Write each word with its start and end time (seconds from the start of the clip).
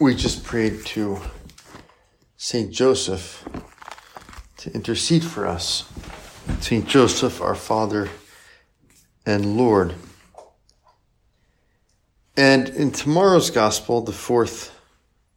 we 0.00 0.14
just 0.14 0.42
prayed 0.44 0.82
to 0.86 1.20
Saint 2.38 2.72
Joseph 2.72 3.46
to 4.56 4.72
intercede 4.72 5.22
for 5.22 5.46
us. 5.46 5.84
Saint 6.60 6.88
Joseph, 6.88 7.42
our 7.42 7.54
Father 7.54 8.08
and 9.26 9.58
Lord. 9.58 9.94
And 12.34 12.70
in 12.70 12.92
tomorrow's 12.92 13.50
Gospel, 13.50 14.00
the 14.00 14.12
fourth 14.12 14.74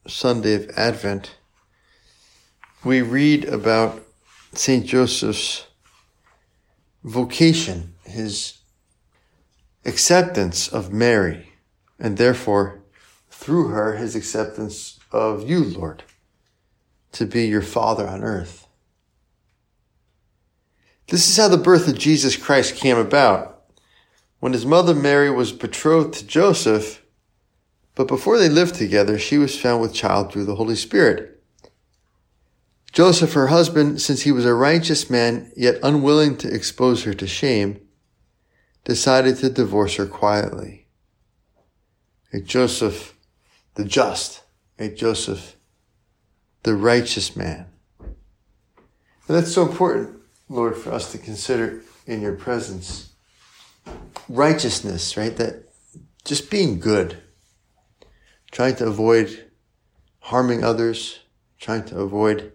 Sunday 0.07 0.53
of 0.53 0.69
Advent, 0.77 1.35
we 2.85 3.01
read 3.01 3.43
about 3.43 4.01
Saint 4.53 4.85
Joseph's 4.85 5.67
vocation, 7.03 7.95
his 8.05 8.59
acceptance 9.83 10.69
of 10.69 10.93
Mary, 10.93 11.49
and 11.99 12.15
therefore 12.15 12.82
through 13.33 13.69
her 13.69 13.97
his 13.97 14.15
acceptance 14.15 14.99
of 15.11 15.49
you, 15.49 15.63
Lord, 15.63 16.03
to 17.13 17.25
be 17.25 17.45
your 17.45 17.61
Father 17.61 18.07
on 18.07 18.23
earth. 18.23 18.67
This 21.07 21.27
is 21.27 21.35
how 21.35 21.49
the 21.49 21.57
birth 21.57 21.87
of 21.87 21.97
Jesus 21.97 22.37
Christ 22.37 22.75
came 22.75 22.97
about. 22.97 23.65
When 24.39 24.53
his 24.53 24.65
mother 24.65 24.93
Mary 24.93 25.29
was 25.29 25.51
betrothed 25.51 26.13
to 26.15 26.27
Joseph, 26.27 27.03
but 27.95 28.07
before 28.07 28.37
they 28.37 28.49
lived 28.49 28.75
together, 28.75 29.19
she 29.19 29.37
was 29.37 29.59
found 29.59 29.81
with 29.81 29.93
child 29.93 30.31
through 30.31 30.45
the 30.45 30.55
Holy 30.55 30.75
Spirit. 30.75 31.43
Joseph, 32.91 33.33
her 33.33 33.47
husband, 33.47 34.01
since 34.01 34.21
he 34.21 34.31
was 34.31 34.45
a 34.45 34.53
righteous 34.53 35.09
man, 35.09 35.51
yet 35.57 35.79
unwilling 35.83 36.37
to 36.37 36.53
expose 36.53 37.03
her 37.03 37.13
to 37.15 37.27
shame, 37.27 37.81
decided 38.83 39.37
to 39.37 39.49
divorce 39.49 39.95
her 39.95 40.05
quietly. 40.05 40.87
Joseph 42.45 43.12
the 43.75 43.85
just, 43.85 44.43
right? 44.79 44.95
Joseph, 44.95 45.55
the 46.63 46.75
righteous 46.75 47.35
man. 47.35 47.67
And 47.99 49.37
that's 49.37 49.53
so 49.53 49.67
important, 49.67 50.19
Lord, 50.49 50.75
for 50.75 50.91
us 50.91 51.11
to 51.11 51.17
consider 51.17 51.81
in 52.05 52.21
your 52.21 52.35
presence. 52.35 53.13
Righteousness, 54.29 55.17
right? 55.17 55.35
That 55.35 55.69
just 56.25 56.49
being 56.49 56.79
good, 56.79 57.21
trying 58.51 58.75
to 58.77 58.87
avoid 58.87 59.51
harming 60.19 60.63
others, 60.63 61.19
trying 61.59 61.83
to 61.85 61.99
avoid 61.99 62.53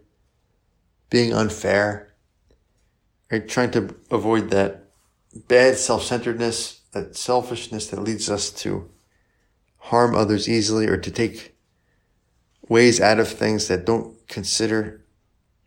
being 1.10 1.32
unfair, 1.32 2.14
right? 3.30 3.46
Trying 3.48 3.70
to 3.72 3.94
avoid 4.10 4.50
that 4.50 4.90
bad 5.48 5.76
self-centeredness, 5.76 6.80
that 6.92 7.16
selfishness 7.16 7.88
that 7.88 8.00
leads 8.00 8.30
us 8.30 8.50
to 8.50 8.90
harm 9.88 10.14
others 10.14 10.48
easily 10.48 10.86
or 10.86 10.96
to 10.96 11.10
take 11.10 11.56
ways 12.68 13.00
out 13.00 13.18
of 13.18 13.28
things 13.28 13.68
that 13.68 13.86
don't 13.86 14.16
consider 14.28 15.02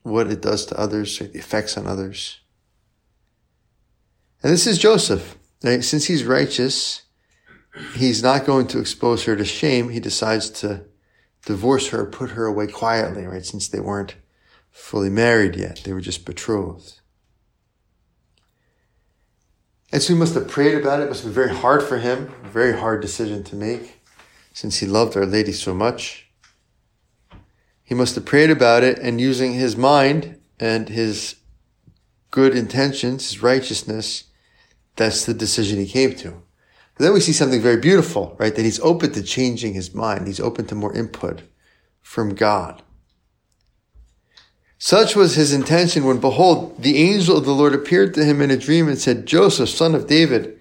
what 0.03 0.27
it 0.27 0.41
does 0.41 0.65
to 0.67 0.79
others 0.79 1.19
or 1.19 1.27
the 1.27 1.39
effects 1.39 1.77
on 1.77 1.87
others. 1.87 2.39
And 4.43 4.51
this 4.51 4.67
is 4.67 4.77
Joseph. 4.77 5.37
Right? 5.63 5.83
Since 5.83 6.05
he's 6.05 6.23
righteous, 6.23 7.03
he's 7.95 8.23
not 8.23 8.45
going 8.45 8.67
to 8.67 8.79
expose 8.79 9.25
her 9.25 9.35
to 9.35 9.45
shame. 9.45 9.89
He 9.89 9.99
decides 9.99 10.49
to 10.61 10.85
divorce 11.45 11.89
her, 11.89 12.05
put 12.05 12.31
her 12.31 12.45
away 12.45 12.67
quietly, 12.67 13.25
right? 13.25 13.45
Since 13.45 13.67
they 13.67 13.79
weren't 13.79 14.15
fully 14.71 15.09
married 15.09 15.55
yet. 15.55 15.81
They 15.83 15.93
were 15.93 16.01
just 16.01 16.25
betrothed. 16.25 16.99
And 19.91 20.01
so 20.01 20.13
he 20.13 20.19
must 20.19 20.35
have 20.35 20.47
prayed 20.47 20.75
about 20.75 20.99
it. 20.99 21.03
It 21.03 21.09
must 21.09 21.23
have 21.23 21.33
been 21.33 21.43
very 21.47 21.55
hard 21.55 21.83
for 21.83 21.97
him, 21.97 22.33
very 22.43 22.77
hard 22.77 23.01
decision 23.01 23.43
to 23.45 23.55
make 23.55 24.00
since 24.53 24.79
he 24.79 24.87
loved 24.87 25.15
Our 25.15 25.25
Lady 25.25 25.51
so 25.51 25.73
much. 25.73 26.27
He 27.83 27.95
must 27.95 28.15
have 28.15 28.25
prayed 28.25 28.49
about 28.49 28.83
it 28.83 28.99
and 28.99 29.19
using 29.19 29.53
his 29.53 29.75
mind 29.75 30.39
and 30.59 30.89
his 30.89 31.35
good 32.29 32.55
intentions, 32.55 33.29
his 33.29 33.43
righteousness, 33.43 34.25
that's 34.95 35.25
the 35.25 35.33
decision 35.33 35.79
he 35.79 35.87
came 35.87 36.15
to. 36.15 36.41
But 36.95 37.05
then 37.05 37.13
we 37.13 37.19
see 37.19 37.33
something 37.33 37.61
very 37.61 37.77
beautiful, 37.77 38.35
right? 38.39 38.55
That 38.55 38.63
he's 38.63 38.79
open 38.81 39.11
to 39.13 39.23
changing 39.23 39.73
his 39.73 39.93
mind. 39.93 40.27
He's 40.27 40.39
open 40.39 40.65
to 40.67 40.75
more 40.75 40.95
input 40.95 41.41
from 42.01 42.35
God. 42.35 42.81
Such 44.77 45.15
was 45.15 45.35
his 45.35 45.53
intention 45.53 46.05
when 46.05 46.19
behold, 46.19 46.81
the 46.81 46.97
angel 46.97 47.37
of 47.37 47.45
the 47.45 47.53
Lord 47.53 47.73
appeared 47.73 48.13
to 48.15 48.25
him 48.25 48.41
in 48.41 48.51
a 48.51 48.57
dream 48.57 48.87
and 48.87 48.97
said, 48.97 49.25
Joseph, 49.25 49.69
son 49.69 49.93
of 49.93 50.07
David, 50.07 50.59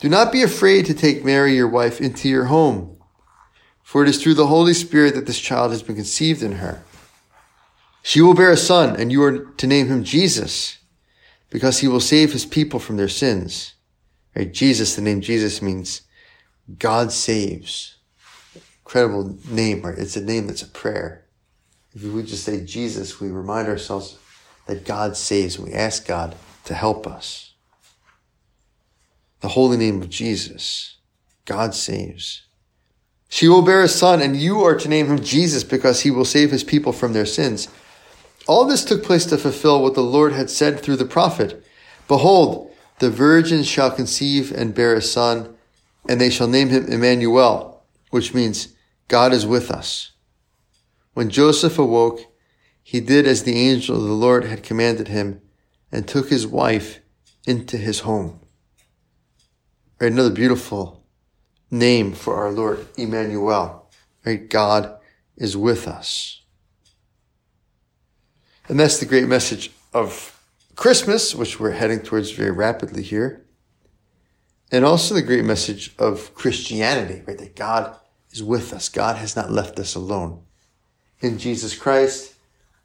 do 0.00 0.08
not 0.08 0.32
be 0.32 0.42
afraid 0.42 0.86
to 0.86 0.94
take 0.94 1.24
Mary, 1.24 1.54
your 1.54 1.68
wife, 1.68 2.00
into 2.00 2.28
your 2.28 2.44
home 2.44 2.91
for 3.82 4.02
it 4.02 4.08
is 4.08 4.22
through 4.22 4.34
the 4.34 4.46
Holy 4.46 4.74
Spirit 4.74 5.14
that 5.14 5.26
this 5.26 5.38
child 5.38 5.70
has 5.70 5.82
been 5.82 5.96
conceived 5.96 6.42
in 6.42 6.52
her. 6.52 6.82
She 8.02 8.20
will 8.20 8.34
bear 8.34 8.50
a 8.50 8.56
son, 8.56 8.96
and 8.96 9.12
you 9.12 9.22
are 9.22 9.38
to 9.38 9.66
name 9.66 9.86
him 9.86 10.02
Jesus, 10.02 10.78
because 11.50 11.80
he 11.80 11.88
will 11.88 12.00
save 12.00 12.32
his 12.32 12.46
people 12.46 12.80
from 12.80 12.96
their 12.96 13.08
sins. 13.08 13.74
Right? 14.34 14.52
Jesus, 14.52 14.96
the 14.96 15.02
name 15.02 15.20
Jesus 15.20 15.62
means 15.62 16.02
God 16.78 17.12
saves. 17.12 17.96
Incredible 18.84 19.38
name, 19.48 19.82
right? 19.82 19.98
It's 19.98 20.16
a 20.16 20.22
name 20.22 20.46
that's 20.46 20.62
a 20.62 20.68
prayer. 20.68 21.24
If 21.94 22.02
we 22.02 22.22
just 22.22 22.44
say 22.44 22.64
Jesus, 22.64 23.20
we 23.20 23.28
remind 23.28 23.68
ourselves 23.68 24.18
that 24.66 24.84
God 24.84 25.16
saves. 25.16 25.56
and 25.56 25.68
We 25.68 25.74
ask 25.74 26.06
God 26.06 26.34
to 26.64 26.74
help 26.74 27.06
us. 27.06 27.54
The 29.40 29.48
holy 29.48 29.76
name 29.76 30.00
of 30.00 30.08
Jesus. 30.08 30.96
God 31.44 31.74
saves. 31.74 32.42
She 33.34 33.48
will 33.48 33.62
bear 33.62 33.82
a 33.82 33.88
son, 33.88 34.20
and 34.20 34.36
you 34.36 34.62
are 34.62 34.76
to 34.76 34.90
name 34.90 35.06
him 35.06 35.18
Jesus 35.18 35.64
because 35.64 36.02
he 36.02 36.10
will 36.10 36.26
save 36.26 36.50
his 36.50 36.62
people 36.62 36.92
from 36.92 37.14
their 37.14 37.24
sins. 37.24 37.66
All 38.46 38.66
this 38.66 38.84
took 38.84 39.02
place 39.02 39.24
to 39.24 39.38
fulfill 39.38 39.80
what 39.82 39.94
the 39.94 40.02
Lord 40.02 40.34
had 40.34 40.50
said 40.50 40.78
through 40.78 40.96
the 40.96 41.06
prophet. 41.06 41.64
Behold, 42.08 42.70
the 42.98 43.08
virgin 43.08 43.62
shall 43.62 43.90
conceive 43.90 44.52
and 44.52 44.74
bear 44.74 44.94
a 44.94 45.00
son, 45.00 45.56
and 46.06 46.20
they 46.20 46.28
shall 46.28 46.46
name 46.46 46.68
him 46.68 46.84
Emmanuel, 46.84 47.82
which 48.10 48.34
means 48.34 48.76
God 49.08 49.32
is 49.32 49.46
with 49.46 49.70
us. 49.70 50.12
When 51.14 51.30
Joseph 51.30 51.78
awoke, 51.78 52.20
he 52.82 53.00
did 53.00 53.26
as 53.26 53.44
the 53.44 53.58
angel 53.58 53.96
of 53.96 54.02
the 54.02 54.12
Lord 54.12 54.44
had 54.44 54.62
commanded 54.62 55.08
him 55.08 55.40
and 55.90 56.06
took 56.06 56.28
his 56.28 56.46
wife 56.46 57.00
into 57.46 57.78
his 57.78 58.00
home. 58.00 58.40
Another 59.98 60.28
beautiful 60.28 61.01
name 61.72 62.12
for 62.12 62.36
our 62.36 62.52
Lord, 62.52 62.86
Emmanuel. 62.96 63.90
Right? 64.24 64.48
God 64.48 64.96
is 65.36 65.56
with 65.56 65.88
us. 65.88 66.42
And 68.68 68.78
that's 68.78 68.98
the 68.98 69.06
great 69.06 69.26
message 69.26 69.72
of 69.92 70.40
Christmas, 70.76 71.34
which 71.34 71.58
we're 71.58 71.72
heading 71.72 72.00
towards 72.00 72.30
very 72.30 72.52
rapidly 72.52 73.02
here. 73.02 73.44
And 74.70 74.84
also 74.84 75.14
the 75.14 75.22
great 75.22 75.44
message 75.44 75.94
of 75.98 76.34
Christianity, 76.34 77.22
right? 77.26 77.36
That 77.36 77.56
God 77.56 77.96
is 78.30 78.42
with 78.42 78.72
us. 78.72 78.88
God 78.88 79.16
has 79.16 79.34
not 79.34 79.50
left 79.50 79.78
us 79.78 79.94
alone. 79.94 80.42
In 81.20 81.38
Jesus 81.38 81.76
Christ, 81.76 82.34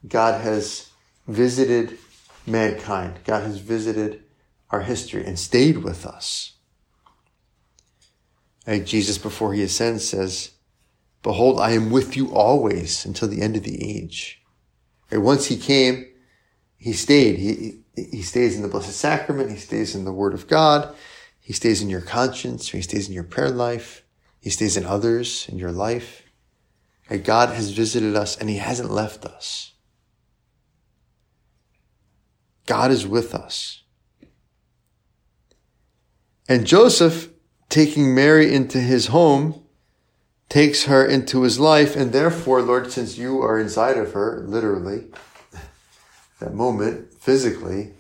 God 0.08 0.42
has 0.42 0.90
visited 1.28 1.98
mankind. 2.46 3.20
God 3.24 3.44
has 3.44 3.60
visited 3.60 4.24
our 4.70 4.82
history 4.82 5.26
and 5.26 5.40
stayed 5.40 5.78
with 5.78 6.06
us. 6.06 6.57
Jesus, 8.68 9.18
before 9.18 9.54
he 9.54 9.64
ascends, 9.64 10.08
says, 10.08 10.52
Behold, 11.24 11.60
I 11.60 11.72
am 11.72 11.90
with 11.90 12.18
you 12.18 12.34
always 12.34 13.06
until 13.06 13.28
the 13.28 13.42
end 13.42 13.56
of 13.56 13.64
the 13.64 13.82
age. 13.82 14.42
Right? 15.10 15.22
Once 15.22 15.46
he 15.46 15.58
came, 15.58 16.06
he 16.78 16.94
stayed. 16.94 17.40
He, 17.40 17.82
he 17.96 18.22
stays 18.22 18.56
in 18.56 18.62
the 18.62 18.68
Blessed 18.68 18.94
Sacrament. 18.94 19.50
He 19.50 19.58
stays 19.58 19.96
in 19.96 20.06
the 20.06 20.12
Word 20.12 20.34
of 20.34 20.48
God. 20.48 20.94
He 21.40 21.54
stays 21.54 21.82
in 21.82 21.90
your 21.90 22.02
conscience. 22.02 22.70
He 22.70 22.82
stays 22.82 23.08
in 23.08 23.14
your 23.14 23.24
prayer 23.24 23.50
life. 23.50 24.04
He 24.42 24.50
stays 24.50 24.78
in 24.78 24.86
others, 24.86 25.48
in 25.50 25.58
your 25.58 25.72
life. 25.72 26.24
Right? 27.10 27.24
God 27.24 27.50
has 27.50 27.72
visited 27.72 28.16
us 28.16 28.38
and 28.38 28.50
he 28.50 28.58
hasn't 28.58 28.92
left 28.92 29.26
us. 29.26 29.74
God 32.66 32.92
is 32.92 33.08
with 33.08 33.34
us. 33.34 33.84
And 36.50 36.68
Joseph 36.68 37.30
taking 37.70 38.16
Mary 38.16 38.54
into 38.54 38.80
his 38.80 39.08
home 39.08 39.64
takes 40.50 40.86
her 40.86 41.06
into 41.06 41.42
his 41.42 41.60
life, 41.60 41.96
and 41.96 42.14
therefore, 42.14 42.62
Lord, 42.62 42.92
since 42.92 43.18
you 43.18 43.42
are 43.42 43.60
inside 43.60 43.98
of 43.98 44.14
her, 44.14 44.44
literally, 44.48 45.06
that 46.40 46.54
moment, 46.54 47.14
physically, 47.14 47.92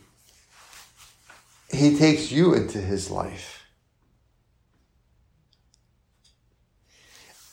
he 1.71 1.97
takes 1.97 2.31
you 2.31 2.53
into 2.53 2.79
his 2.79 3.11
life. 3.11 3.65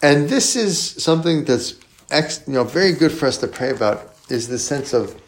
And 0.01 0.29
this 0.29 0.55
is 0.55 0.79
something 1.03 1.45
that's 1.45 1.75
you 2.47 2.53
know 2.53 2.65
very 2.65 2.93
good 2.93 3.11
for 3.11 3.27
us 3.27 3.39
to 3.39 3.49
pray 3.49 3.71
about 3.71 4.15
is 4.29 4.49
the 4.49 4.59
sense 4.59 4.93
of 4.93 5.21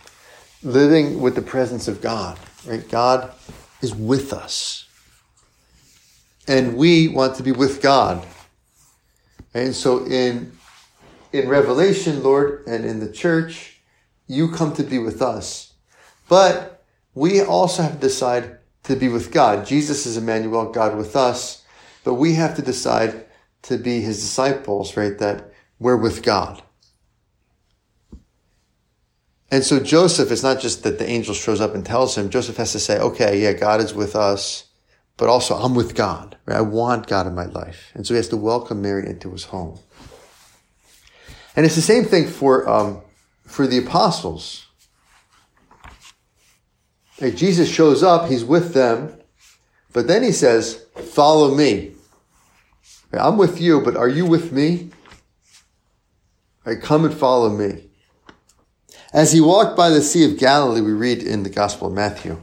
living 0.62 1.20
with 1.20 1.34
the 1.34 1.42
presence 1.42 1.88
of 1.88 2.00
God. 2.00 2.38
Right? 2.66 2.86
God 2.88 3.32
is 3.80 3.94
with 3.94 4.32
us. 4.32 4.85
And 6.48 6.76
we 6.76 7.08
want 7.08 7.36
to 7.36 7.42
be 7.42 7.52
with 7.52 7.82
God. 7.82 8.24
And 9.54 9.74
so 9.74 10.04
in 10.06 10.52
in 11.32 11.48
Revelation, 11.48 12.22
Lord, 12.22 12.64
and 12.66 12.84
in 12.84 13.00
the 13.00 13.10
church, 13.10 13.80
you 14.26 14.50
come 14.50 14.72
to 14.74 14.82
be 14.82 14.98
with 14.98 15.20
us. 15.20 15.74
But 16.28 16.84
we 17.14 17.40
also 17.42 17.82
have 17.82 17.94
to 17.94 17.98
decide 17.98 18.58
to 18.84 18.96
be 18.96 19.08
with 19.08 19.32
God. 19.32 19.66
Jesus 19.66 20.06
is 20.06 20.16
Emmanuel, 20.16 20.70
God 20.70 20.96
with 20.96 21.16
us, 21.16 21.64
but 22.04 22.14
we 22.14 22.34
have 22.34 22.54
to 22.56 22.62
decide 22.62 23.26
to 23.62 23.76
be 23.76 24.00
his 24.00 24.20
disciples, 24.20 24.96
right? 24.96 25.18
That 25.18 25.52
we're 25.78 25.96
with 25.96 26.22
God. 26.22 26.62
And 29.50 29.64
so 29.64 29.80
Joseph, 29.80 30.30
it's 30.30 30.42
not 30.42 30.60
just 30.60 30.82
that 30.82 30.98
the 30.98 31.08
angel 31.08 31.34
shows 31.34 31.60
up 31.60 31.74
and 31.74 31.84
tells 31.84 32.16
him. 32.16 32.30
Joseph 32.30 32.56
has 32.56 32.72
to 32.72 32.80
say, 32.80 32.98
okay, 32.98 33.42
yeah, 33.42 33.52
God 33.52 33.80
is 33.80 33.94
with 33.94 34.16
us, 34.16 34.65
but 35.16 35.28
also 35.28 35.54
I'm 35.54 35.74
with 35.74 35.94
God. 35.94 36.36
Right? 36.46 36.58
I 36.58 36.62
want 36.62 37.06
God 37.06 37.26
in 37.26 37.34
my 37.34 37.46
life. 37.46 37.90
And 37.94 38.06
so 38.06 38.14
he 38.14 38.16
has 38.16 38.28
to 38.28 38.36
welcome 38.36 38.82
Mary 38.82 39.06
into 39.06 39.30
his 39.30 39.44
home. 39.44 39.78
And 41.54 41.64
it's 41.64 41.74
the 41.74 41.82
same 41.82 42.04
thing 42.04 42.28
for, 42.28 42.68
um, 42.68 43.00
for 43.44 43.66
the 43.66 43.78
apostles. 43.78 44.66
Right? 47.20 47.34
Jesus 47.34 47.68
shows 47.68 48.02
up, 48.02 48.28
he's 48.28 48.44
with 48.44 48.74
them, 48.74 49.18
but 49.92 50.06
then 50.06 50.22
he 50.22 50.32
says, 50.32 50.84
follow 50.94 51.54
me. 51.54 51.92
I'm 53.12 53.38
with 53.38 53.60
you, 53.60 53.80
but 53.80 53.96
are 53.96 54.08
you 54.08 54.26
with 54.26 54.52
me? 54.52 54.90
Right? 56.66 56.80
Come 56.80 57.06
and 57.06 57.14
follow 57.14 57.48
me. 57.48 57.84
As 59.12 59.32
he 59.32 59.40
walked 59.40 59.76
by 59.76 59.88
the 59.88 60.02
Sea 60.02 60.30
of 60.30 60.38
Galilee, 60.38 60.82
we 60.82 60.92
read 60.92 61.22
in 61.22 61.42
the 61.42 61.48
Gospel 61.48 61.88
of 61.88 61.94
Matthew, 61.94 62.42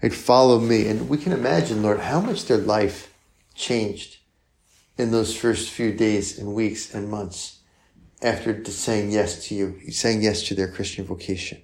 They'd 0.00 0.14
follow 0.14 0.60
me. 0.60 0.86
And 0.88 1.08
we 1.08 1.18
can 1.18 1.32
imagine, 1.32 1.82
Lord, 1.82 2.00
how 2.00 2.20
much 2.20 2.44
their 2.46 2.58
life 2.58 3.12
changed 3.54 4.18
in 4.96 5.10
those 5.10 5.36
first 5.36 5.70
few 5.70 5.92
days 5.92 6.38
and 6.38 6.54
weeks 6.54 6.94
and 6.94 7.08
months 7.10 7.60
after 8.22 8.64
saying 8.64 9.10
yes 9.10 9.46
to 9.46 9.54
you, 9.54 9.90
saying 9.90 10.22
yes 10.22 10.42
to 10.44 10.54
their 10.54 10.68
Christian 10.68 11.04
vocation. 11.04 11.62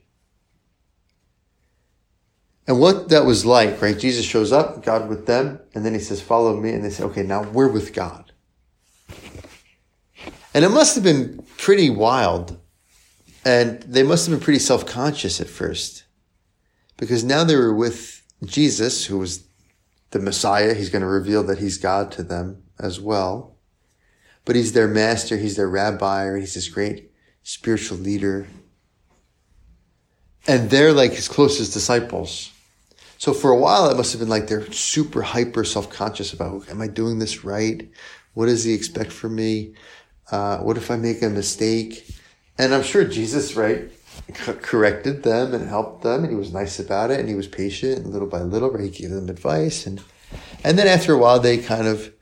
And 2.67 2.81
what 2.81 3.11
that 3.11 3.27
was 3.27 3.45
like, 3.45 3.83
right? 3.83 3.99
Jesus 3.99 4.25
shows 4.25 4.51
up, 4.51 4.83
God 4.83 5.09
with 5.09 5.27
them, 5.27 5.61
and 5.75 5.85
then 5.85 5.93
he 5.93 6.01
says, 6.01 6.23
follow 6.23 6.59
me. 6.59 6.71
And 6.71 6.85
they 6.85 6.91
say, 6.91 7.05
okay, 7.05 7.23
now 7.23 7.43
we're 7.43 7.69
with 7.69 7.93
God. 7.93 8.33
And 10.55 10.65
it 10.65 10.71
must 10.71 10.95
have 10.95 11.05
been 11.05 11.45
pretty 11.59 11.91
wild. 11.91 12.59
And 13.45 13.83
they 13.83 14.03
must 14.03 14.27
have 14.27 14.39
been 14.39 14.43
pretty 14.43 14.61
self 14.61 14.87
conscious 14.87 15.41
at 15.41 15.49
first. 15.49 16.05
Because 16.97 17.25
now 17.25 17.45
they 17.45 17.57
were 17.57 17.75
with 17.75 18.23
Jesus, 18.45 19.07
who 19.07 19.19
was 19.19 19.45
the 20.11 20.19
Messiah. 20.19 20.75
He's 20.75 20.91
going 20.91 21.03
to 21.03 21.09
reveal 21.09 21.43
that 21.45 21.59
he's 21.59 21.79
God 21.79 22.11
to 22.13 22.23
them 22.23 22.63
as 22.79 23.01
well. 23.01 23.57
But 24.45 24.57
he's 24.57 24.73
their 24.73 24.89
master, 24.89 25.37
he's 25.37 25.57
their 25.57 25.69
rabbi, 25.69 26.25
or 26.25 26.37
he's 26.37 26.55
this 26.55 26.69
great 26.69 27.11
spiritual 27.43 27.99
leader. 27.99 28.47
And 30.47 30.71
they're 30.71 30.93
like 30.93 31.13
his 31.13 31.29
closest 31.29 31.73
disciples. 31.73 32.53
So 33.19 33.33
for 33.33 33.51
a 33.51 33.59
while, 33.59 33.89
it 33.91 33.97
must 33.97 34.13
have 34.13 34.21
been 34.21 34.29
like 34.29 34.49
they're 34.49 34.71
super 34.71 35.23
hyper 35.23 35.65
self 35.65 35.89
conscious 35.89 36.33
about, 36.33 36.69
am 36.69 36.81
I 36.83 36.89
doing 36.89 37.19
this 37.19 37.45
right? 37.45 37.89
What 38.35 38.47
does 38.47 38.65
he 38.65 38.75
expect 38.75 39.13
from 39.13 39.37
me? 39.37 39.75
Uh, 40.31 40.59
what 40.59 40.77
if 40.77 40.91
I 40.91 40.97
make 40.97 41.23
a 41.23 41.31
mistake? 41.31 42.07
And 42.59 42.75
I'm 42.75 42.83
sure 42.83 43.05
Jesus, 43.05 43.57
right, 43.57 43.91
corrected 44.35 45.23
them 45.23 45.55
and 45.55 45.69
helped 45.69 46.03
them, 46.03 46.25
and 46.25 46.31
he 46.31 46.37
was 46.37 46.53
nice 46.53 46.79
about 46.79 47.11
it, 47.11 47.21
and 47.21 47.29
he 47.29 47.35
was 47.35 47.49
patient, 47.49 47.99
and 47.99 48.13
little 48.13 48.29
by 48.29 48.41
little, 48.41 48.71
right, 48.71 48.85
he 48.85 48.91
gave 48.91 49.11
them 49.11 49.29
advice, 49.29 49.87
and 49.87 50.03
and 50.65 50.79
then 50.79 50.87
after 50.87 51.13
a 51.13 51.19
while, 51.19 51.39
they 51.39 51.59
kind 51.59 51.87
of 51.87 52.13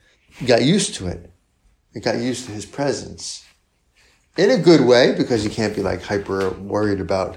got 0.47 0.62
used 0.62 0.94
to 0.97 1.06
it. 1.06 1.31
They 1.94 2.00
got 2.00 2.19
used 2.19 2.47
to 2.47 2.53
his 2.53 2.67
presence 2.67 3.44
in 4.37 4.50
a 4.50 4.59
good 4.59 4.81
way, 4.83 5.15
because 5.17 5.44
you 5.44 5.50
can't 5.50 5.77
be 5.77 5.83
like 5.83 6.03
hyper 6.03 6.50
worried 6.50 7.00
about 7.00 7.37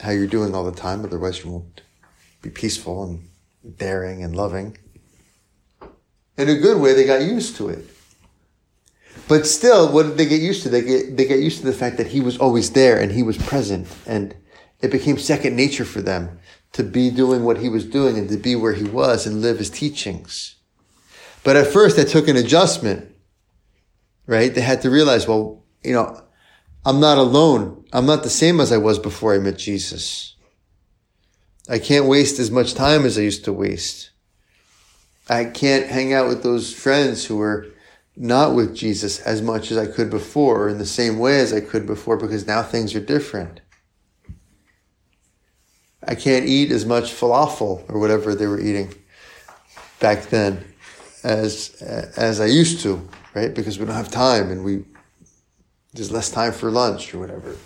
how 0.00 0.10
you're 0.10 0.26
doing 0.26 0.54
all 0.54 0.64
the 0.64 0.72
time, 0.72 1.04
otherwise 1.04 1.44
you 1.44 1.50
won't 1.50 1.82
be 2.42 2.50
peaceful 2.50 3.04
and 3.04 3.28
daring 3.78 4.22
and 4.22 4.36
loving. 4.36 4.76
In 6.36 6.48
a 6.48 6.56
good 6.56 6.80
way, 6.80 6.92
they 6.92 7.06
got 7.06 7.22
used 7.22 7.56
to 7.56 7.68
it. 7.68 7.88
But 9.28 9.46
still, 9.46 9.90
what 9.92 10.04
did 10.04 10.16
they 10.18 10.26
get 10.26 10.40
used 10.40 10.62
to? 10.64 10.68
They 10.68 10.82
get 10.82 11.16
they 11.16 11.24
get 11.24 11.40
used 11.40 11.60
to 11.60 11.66
the 11.66 11.72
fact 11.72 11.96
that 11.96 12.08
he 12.08 12.20
was 12.20 12.36
always 12.38 12.72
there 12.72 13.00
and 13.00 13.10
he 13.12 13.22
was 13.22 13.38
present, 13.38 13.88
and 14.06 14.34
it 14.80 14.90
became 14.90 15.18
second 15.18 15.56
nature 15.56 15.84
for 15.84 16.02
them 16.02 16.38
to 16.72 16.82
be 16.82 17.10
doing 17.10 17.44
what 17.44 17.58
he 17.58 17.68
was 17.68 17.84
doing 17.84 18.18
and 18.18 18.28
to 18.28 18.36
be 18.36 18.54
where 18.54 18.74
he 18.74 18.84
was 18.84 19.26
and 19.26 19.40
live 19.40 19.58
his 19.58 19.70
teachings. 19.70 20.56
But 21.42 21.56
at 21.56 21.68
first, 21.68 21.96
that 21.96 22.08
took 22.08 22.26
an 22.26 22.36
adjustment, 22.36 23.14
right? 24.26 24.52
They 24.52 24.60
had 24.60 24.82
to 24.82 24.90
realize, 24.90 25.28
well, 25.28 25.62
you 25.82 25.92
know, 25.92 26.20
I'm 26.84 27.00
not 27.00 27.16
alone. 27.16 27.84
I'm 27.92 28.06
not 28.06 28.24
the 28.24 28.30
same 28.30 28.60
as 28.60 28.72
I 28.72 28.78
was 28.78 28.98
before 28.98 29.34
I 29.34 29.38
met 29.38 29.56
Jesus. 29.56 30.34
I 31.68 31.78
can't 31.78 32.06
waste 32.06 32.38
as 32.38 32.50
much 32.50 32.74
time 32.74 33.06
as 33.06 33.16
I 33.16 33.22
used 33.22 33.44
to 33.44 33.52
waste. 33.52 34.10
I 35.28 35.44
can't 35.44 35.86
hang 35.86 36.12
out 36.12 36.28
with 36.28 36.42
those 36.42 36.74
friends 36.74 37.24
who 37.24 37.40
are 37.40 37.68
not 38.16 38.54
with 38.54 38.74
Jesus 38.74 39.20
as 39.20 39.42
much 39.42 39.70
as 39.70 39.76
I 39.76 39.86
could 39.86 40.10
before, 40.10 40.64
or 40.64 40.68
in 40.68 40.78
the 40.78 40.86
same 40.86 41.18
way 41.18 41.40
as 41.40 41.52
I 41.52 41.60
could 41.60 41.86
before, 41.86 42.16
because 42.16 42.46
now 42.46 42.62
things 42.62 42.94
are 42.94 43.00
different. 43.00 43.60
I 46.06 46.14
can't 46.14 46.46
eat 46.46 46.70
as 46.70 46.84
much 46.84 47.12
falafel 47.12 47.88
or 47.88 47.98
whatever 47.98 48.34
they 48.34 48.46
were 48.46 48.60
eating 48.60 48.94
back 50.00 50.26
then 50.26 50.64
as 51.22 51.80
as 52.16 52.40
I 52.40 52.46
used 52.46 52.80
to, 52.80 53.08
right? 53.34 53.54
Because 53.54 53.78
we 53.78 53.86
don't 53.86 53.94
have 53.94 54.10
time 54.10 54.50
and 54.50 54.64
we 54.64 54.84
there's 55.94 56.12
less 56.12 56.30
time 56.30 56.52
for 56.52 56.70
lunch 56.70 57.14
or 57.14 57.18
whatever. 57.18 57.56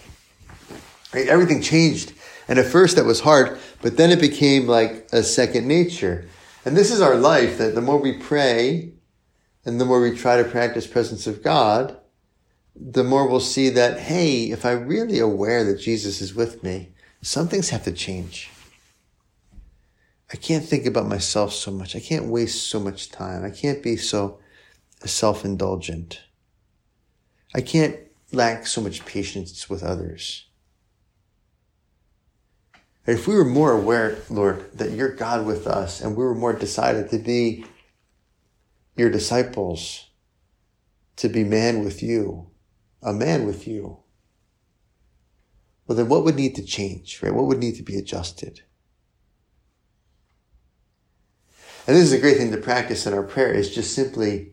Right? 1.13 1.27
Everything 1.27 1.63
changed. 1.63 2.13
And 2.47 2.59
at 2.59 2.67
first 2.67 2.97
that 2.97 3.05
was 3.05 3.21
hard, 3.21 3.59
but 3.83 3.97
then 3.97 4.11
it 4.11 4.21
became 4.21 4.67
like 4.67 5.09
a 5.13 5.23
second 5.23 5.67
nature. 5.67 6.29
And 6.65 6.77
this 6.77 6.91
is 6.91 7.01
our 7.01 7.17
life 7.17 7.59
that 7.59 7.75
the 7.75 7.81
more 7.81 7.99
we 7.99 8.13
pray, 8.13 8.93
and 9.69 9.79
the 9.79 9.85
more 9.85 10.01
we 10.01 10.17
try 10.17 10.43
to 10.43 10.49
practice 10.49 10.87
presence 10.87 11.27
of 11.27 11.43
God, 11.43 11.95
the 12.75 13.05
more 13.05 13.29
we'll 13.29 13.39
see 13.39 13.69
that, 13.69 14.01
hey, 14.01 14.45
if 14.45 14.65
I'm 14.65 14.89
really 14.89 15.19
aware 15.19 15.63
that 15.63 15.79
Jesus 15.79 16.23
is 16.23 16.35
with 16.35 16.63
me, 16.63 16.89
some 17.21 17.49
things 17.49 17.69
have 17.69 17.85
to 17.85 17.93
change. 17.93 18.49
I 20.33 20.39
can't 20.39 20.65
think 20.65 20.87
about 20.87 21.07
myself 21.07 21.53
so 21.53 21.71
much. 21.71 21.95
I 21.95 22.01
can't 22.01 22.27
waste 22.27 22.67
so 22.67 22.81
much 22.81 23.11
time. 23.11 23.45
I 23.45 23.51
can't 23.51 23.83
be 23.83 23.97
so 23.97 24.39
self-indulgent. 25.05 26.23
I 27.55 27.61
can't 27.61 27.99
lack 28.33 28.67
so 28.67 28.81
much 28.81 29.05
patience 29.05 29.69
with 29.69 29.83
others. 29.83 30.47
if 33.07 33.27
we 33.27 33.35
were 33.35 33.45
more 33.45 33.73
aware, 33.73 34.17
Lord, 34.31 34.71
that 34.79 34.93
you're 34.93 35.15
God 35.15 35.45
with 35.45 35.67
us 35.67 36.01
and 36.01 36.17
we 36.17 36.25
were 36.25 36.35
more 36.35 36.55
decided 36.55 37.11
to 37.11 37.19
be 37.19 37.67
your 38.99 39.11
disciples 39.11 40.11
to 41.17 41.29
be 41.29 41.45
man 41.45 41.85
with 41.85 42.03
you, 42.03 42.51
a 43.03 43.13
man 43.13 43.47
with 43.47 43.67
you, 43.67 43.99
well, 45.87 45.97
then 45.97 46.09
what 46.09 46.25
would 46.25 46.37
need 46.37 46.55
to 46.57 46.65
change, 46.65 47.23
right? 47.23 47.35
What 47.35 47.47
would 47.47 47.59
need 47.59 47.77
to 47.77 47.83
be 47.83 47.97
adjusted? 47.97 48.61
And 51.87 51.97
this 51.97 52.05
is 52.05 52.13
a 52.13 52.19
great 52.19 52.37
thing 52.37 52.53
to 52.53 52.59
practice 52.59 53.07
in 53.07 53.15
our 53.15 53.23
prayer 53.23 53.53
is 53.53 53.75
just 53.75 53.95
simply 53.95 54.53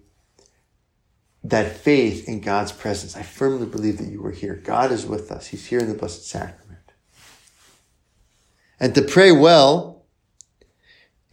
that 1.43 1.75
faith 1.75 2.29
in 2.29 2.39
God's 2.39 2.71
presence. 2.71 3.17
I 3.17 3.23
firmly 3.23 3.67
believe 3.67 3.97
that 3.97 4.07
you 4.07 4.21
were 4.21 4.31
here. 4.31 4.55
God 4.55 4.91
is 4.91 5.05
with 5.05 5.31
us. 5.31 5.47
He's 5.47 5.65
here 5.65 5.79
in 5.79 5.89
the 5.89 5.93
Blessed 5.93 6.25
Sacrament. 6.25 6.93
And 8.79 8.95
to 8.95 9.01
pray 9.01 9.33
well 9.33 9.94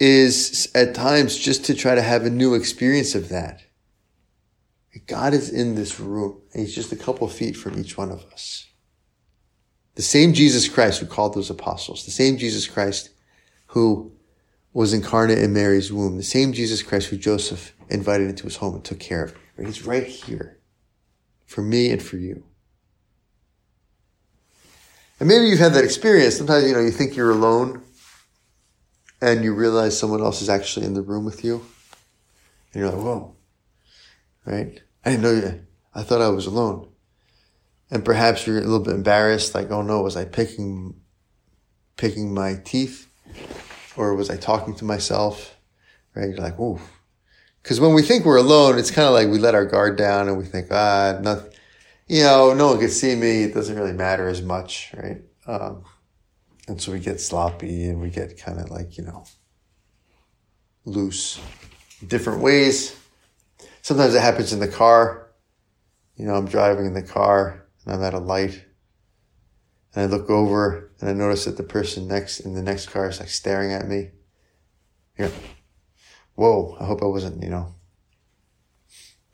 is 0.02 0.68
at 0.74 0.96
times 0.96 1.36
just 1.36 1.64
to 1.64 1.74
try 1.74 1.94
to 1.94 2.02
have 2.02 2.26
a 2.26 2.30
new 2.30 2.54
experience 2.54 3.14
of 3.14 3.28
that. 3.28 3.62
God 5.06 5.32
is 5.32 5.48
in 5.48 5.76
this 5.76 6.00
room 6.00 6.40
and 6.52 6.64
he's 6.64 6.74
just 6.74 6.90
a 6.90 6.96
couple 6.96 7.28
feet 7.28 7.56
from 7.56 7.78
each 7.78 7.96
one 7.96 8.10
of 8.10 8.24
us. 8.32 8.66
The 9.94 10.02
same 10.02 10.32
Jesus 10.32 10.68
Christ 10.68 10.98
who 10.98 11.06
called 11.06 11.34
those 11.34 11.50
apostles, 11.50 12.04
the 12.04 12.10
same 12.10 12.36
Jesus 12.36 12.66
Christ 12.66 13.10
who 13.66 14.10
was 14.72 14.92
incarnate 14.92 15.38
in 15.38 15.52
Mary's 15.52 15.92
womb, 15.92 16.16
the 16.16 16.24
same 16.24 16.52
Jesus 16.52 16.82
Christ 16.82 17.06
who 17.06 17.16
Joseph 17.16 17.72
invited 17.88 18.28
into 18.28 18.42
his 18.42 18.56
home 18.56 18.74
and 18.74 18.84
took 18.84 18.98
care 18.98 19.22
of. 19.22 19.36
He's 19.56 19.86
right 19.86 20.06
here 20.06 20.58
for 21.46 21.62
me 21.62 21.92
and 21.92 22.02
for 22.02 22.16
you. 22.16 22.42
And 25.20 25.28
maybe 25.28 25.46
you've 25.46 25.60
had 25.60 25.74
that 25.74 25.84
experience. 25.84 26.38
Sometimes, 26.38 26.66
you 26.66 26.72
know, 26.72 26.80
you 26.80 26.90
think 26.90 27.14
you're 27.14 27.30
alone 27.30 27.84
and 29.22 29.44
you 29.44 29.54
realize 29.54 29.96
someone 29.96 30.20
else 30.20 30.42
is 30.42 30.50
actually 30.50 30.84
in 30.84 30.94
the 30.94 31.00
room 31.00 31.24
with 31.24 31.44
you. 31.44 31.64
And 32.72 32.82
you're 32.82 32.90
like, 32.90 33.00
whoa, 33.00 33.36
right? 34.44 34.82
I 35.04 35.10
didn't 35.10 35.22
know 35.22 35.32
you. 35.32 35.64
I 35.94 36.02
thought 36.02 36.20
I 36.20 36.28
was 36.28 36.46
alone. 36.46 36.88
And 37.88 38.04
perhaps 38.04 38.46
you're 38.46 38.58
a 38.58 38.62
little 38.62 38.80
bit 38.80 38.94
embarrassed, 38.94 39.54
like, 39.54 39.70
oh 39.70 39.82
no, 39.82 40.02
was 40.02 40.16
I 40.16 40.24
picking, 40.24 40.94
picking 41.96 42.34
my 42.34 42.56
teeth? 42.64 43.08
Or 43.96 44.14
was 44.16 44.28
I 44.28 44.36
talking 44.36 44.74
to 44.76 44.84
myself? 44.84 45.56
Right? 46.14 46.30
You're 46.30 46.38
like, 46.38 46.58
ooh. 46.58 46.80
Cause 47.62 47.78
when 47.78 47.94
we 47.94 48.02
think 48.02 48.24
we're 48.24 48.38
alone, 48.38 48.76
it's 48.76 48.90
kind 48.90 49.06
of 49.06 49.14
like 49.14 49.28
we 49.28 49.38
let 49.38 49.54
our 49.54 49.64
guard 49.64 49.96
down 49.96 50.26
and 50.26 50.36
we 50.36 50.44
think, 50.44 50.66
ah, 50.72 51.16
nothing, 51.22 51.52
you 52.08 52.24
know, 52.24 52.52
no 52.54 52.72
one 52.72 52.80
can 52.80 52.88
see 52.88 53.14
me. 53.14 53.44
It 53.44 53.54
doesn't 53.54 53.76
really 53.76 53.92
matter 53.92 54.26
as 54.26 54.42
much, 54.42 54.92
right? 54.96 55.22
Um, 55.46 55.84
and 56.68 56.80
so 56.80 56.92
we 56.92 57.00
get 57.00 57.20
sloppy 57.20 57.84
and 57.88 58.00
we 58.00 58.10
get 58.10 58.38
kind 58.38 58.58
of 58.58 58.70
like, 58.70 58.96
you 58.96 59.04
know, 59.04 59.24
loose 60.84 61.40
different 62.06 62.40
ways. 62.40 62.96
Sometimes 63.82 64.14
it 64.14 64.22
happens 64.22 64.52
in 64.52 64.60
the 64.60 64.68
car. 64.68 65.28
You 66.16 66.26
know, 66.26 66.34
I'm 66.34 66.46
driving 66.46 66.86
in 66.86 66.94
the 66.94 67.02
car 67.02 67.66
and 67.84 67.94
I'm 67.94 68.02
at 68.02 68.14
a 68.14 68.18
light 68.18 68.64
and 69.94 70.04
I 70.04 70.06
look 70.06 70.30
over 70.30 70.92
and 71.00 71.10
I 71.10 71.12
notice 71.12 71.44
that 71.46 71.56
the 71.56 71.62
person 71.62 72.06
next 72.06 72.40
in 72.40 72.54
the 72.54 72.62
next 72.62 72.90
car 72.90 73.08
is 73.08 73.18
like 73.18 73.28
staring 73.28 73.72
at 73.72 73.88
me. 73.88 74.10
Yeah. 75.18 75.30
Whoa, 76.34 76.76
I 76.80 76.84
hope 76.84 77.02
I 77.02 77.06
wasn't, 77.06 77.42
you 77.42 77.50
know, 77.50 77.74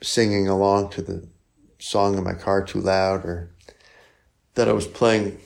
singing 0.03 0.49
along 0.49 0.91
to 0.91 1.03
the 1.03 1.29
song 1.79 2.17
in 2.17 2.25
my 2.25 2.35
car 2.35 2.65
too 2.65 2.81
loud 2.81 3.25
or 3.25 3.55
that 4.55 4.69
I 4.69 4.73
was 4.73 4.87
playing 4.87 5.39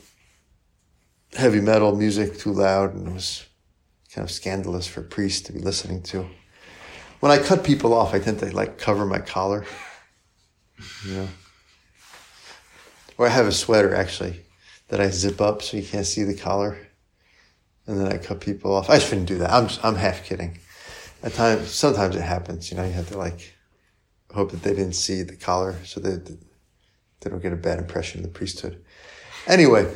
heavy 1.34 1.60
metal 1.60 1.94
music 1.96 2.38
too 2.38 2.52
loud 2.52 2.94
and 2.94 3.08
it 3.08 3.14
was 3.14 3.46
kind 4.12 4.24
of 4.24 4.30
scandalous 4.30 4.86
for 4.86 5.02
priests 5.02 5.40
to 5.42 5.52
be 5.52 5.58
listening 5.58 6.02
to. 6.02 6.26
When 7.20 7.32
I 7.32 7.38
cut 7.38 7.64
people 7.64 7.94
off, 7.94 8.14
I 8.14 8.18
tend 8.18 8.40
to 8.40 8.54
like 8.54 8.78
cover 8.78 9.06
my 9.06 9.18
collar, 9.18 9.64
you 11.06 11.14
know. 11.14 11.28
Or 13.16 13.26
I 13.26 13.30
have 13.30 13.46
a 13.46 13.52
sweater 13.52 13.94
actually 13.94 14.40
that 14.88 15.00
I 15.00 15.08
zip 15.08 15.40
up 15.40 15.62
so 15.62 15.76
you 15.76 15.84
can't 15.84 16.06
see 16.06 16.24
the 16.24 16.34
collar. 16.34 16.76
And 17.86 17.98
then 17.98 18.08
I 18.08 18.18
cut 18.18 18.40
people 18.40 18.74
off. 18.74 18.90
I 18.90 18.98
shouldn't 18.98 19.28
do 19.28 19.38
that. 19.38 19.50
I'm, 19.50 19.68
I'm 19.82 19.96
half 19.96 20.24
kidding. 20.24 20.58
At 21.22 21.32
times, 21.34 21.70
sometimes 21.70 22.16
it 22.16 22.22
happens, 22.22 22.70
you 22.70 22.76
know, 22.76 22.84
you 22.84 22.92
have 22.92 23.08
to 23.10 23.18
like 23.18 23.54
hope 24.32 24.50
that 24.50 24.62
they 24.62 24.70
didn't 24.70 24.94
see 24.94 25.22
the 25.22 25.36
collar 25.36 25.76
so 25.84 26.00
that 26.00 26.26
they 26.26 27.30
don't 27.30 27.42
get 27.42 27.52
a 27.52 27.56
bad 27.56 27.78
impression 27.78 28.20
of 28.20 28.24
the 28.24 28.32
priesthood. 28.32 28.82
Anyway, 29.46 29.92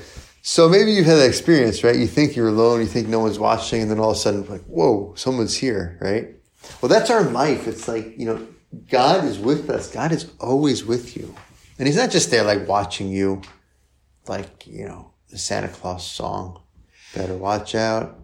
so 0.48 0.68
maybe 0.68 0.92
you've 0.92 1.06
had 1.06 1.16
that 1.16 1.26
experience, 1.26 1.82
right? 1.82 1.96
You 1.96 2.06
think 2.06 2.36
you're 2.36 2.46
alone, 2.46 2.78
you 2.78 2.86
think 2.86 3.08
no 3.08 3.18
one's 3.18 3.36
watching, 3.36 3.82
and 3.82 3.90
then 3.90 3.98
all 3.98 4.12
of 4.12 4.16
a 4.16 4.20
sudden, 4.20 4.46
like, 4.46 4.62
whoa, 4.66 5.12
someone's 5.16 5.56
here, 5.56 5.98
right? 6.00 6.36
Well, 6.80 6.88
that's 6.88 7.10
our 7.10 7.24
life. 7.24 7.66
It's 7.66 7.88
like, 7.88 8.16
you 8.16 8.26
know, 8.26 8.46
God 8.88 9.24
is 9.24 9.40
with 9.40 9.68
us. 9.68 9.90
God 9.90 10.12
is 10.12 10.30
always 10.38 10.84
with 10.84 11.16
you. 11.16 11.34
And 11.80 11.88
He's 11.88 11.96
not 11.96 12.12
just 12.12 12.30
there 12.30 12.44
like 12.44 12.68
watching 12.68 13.08
you, 13.08 13.42
like, 14.28 14.68
you 14.68 14.86
know, 14.86 15.10
the 15.30 15.36
Santa 15.36 15.66
Claus 15.66 16.08
song. 16.08 16.62
Better 17.12 17.34
watch 17.34 17.74
out, 17.74 18.16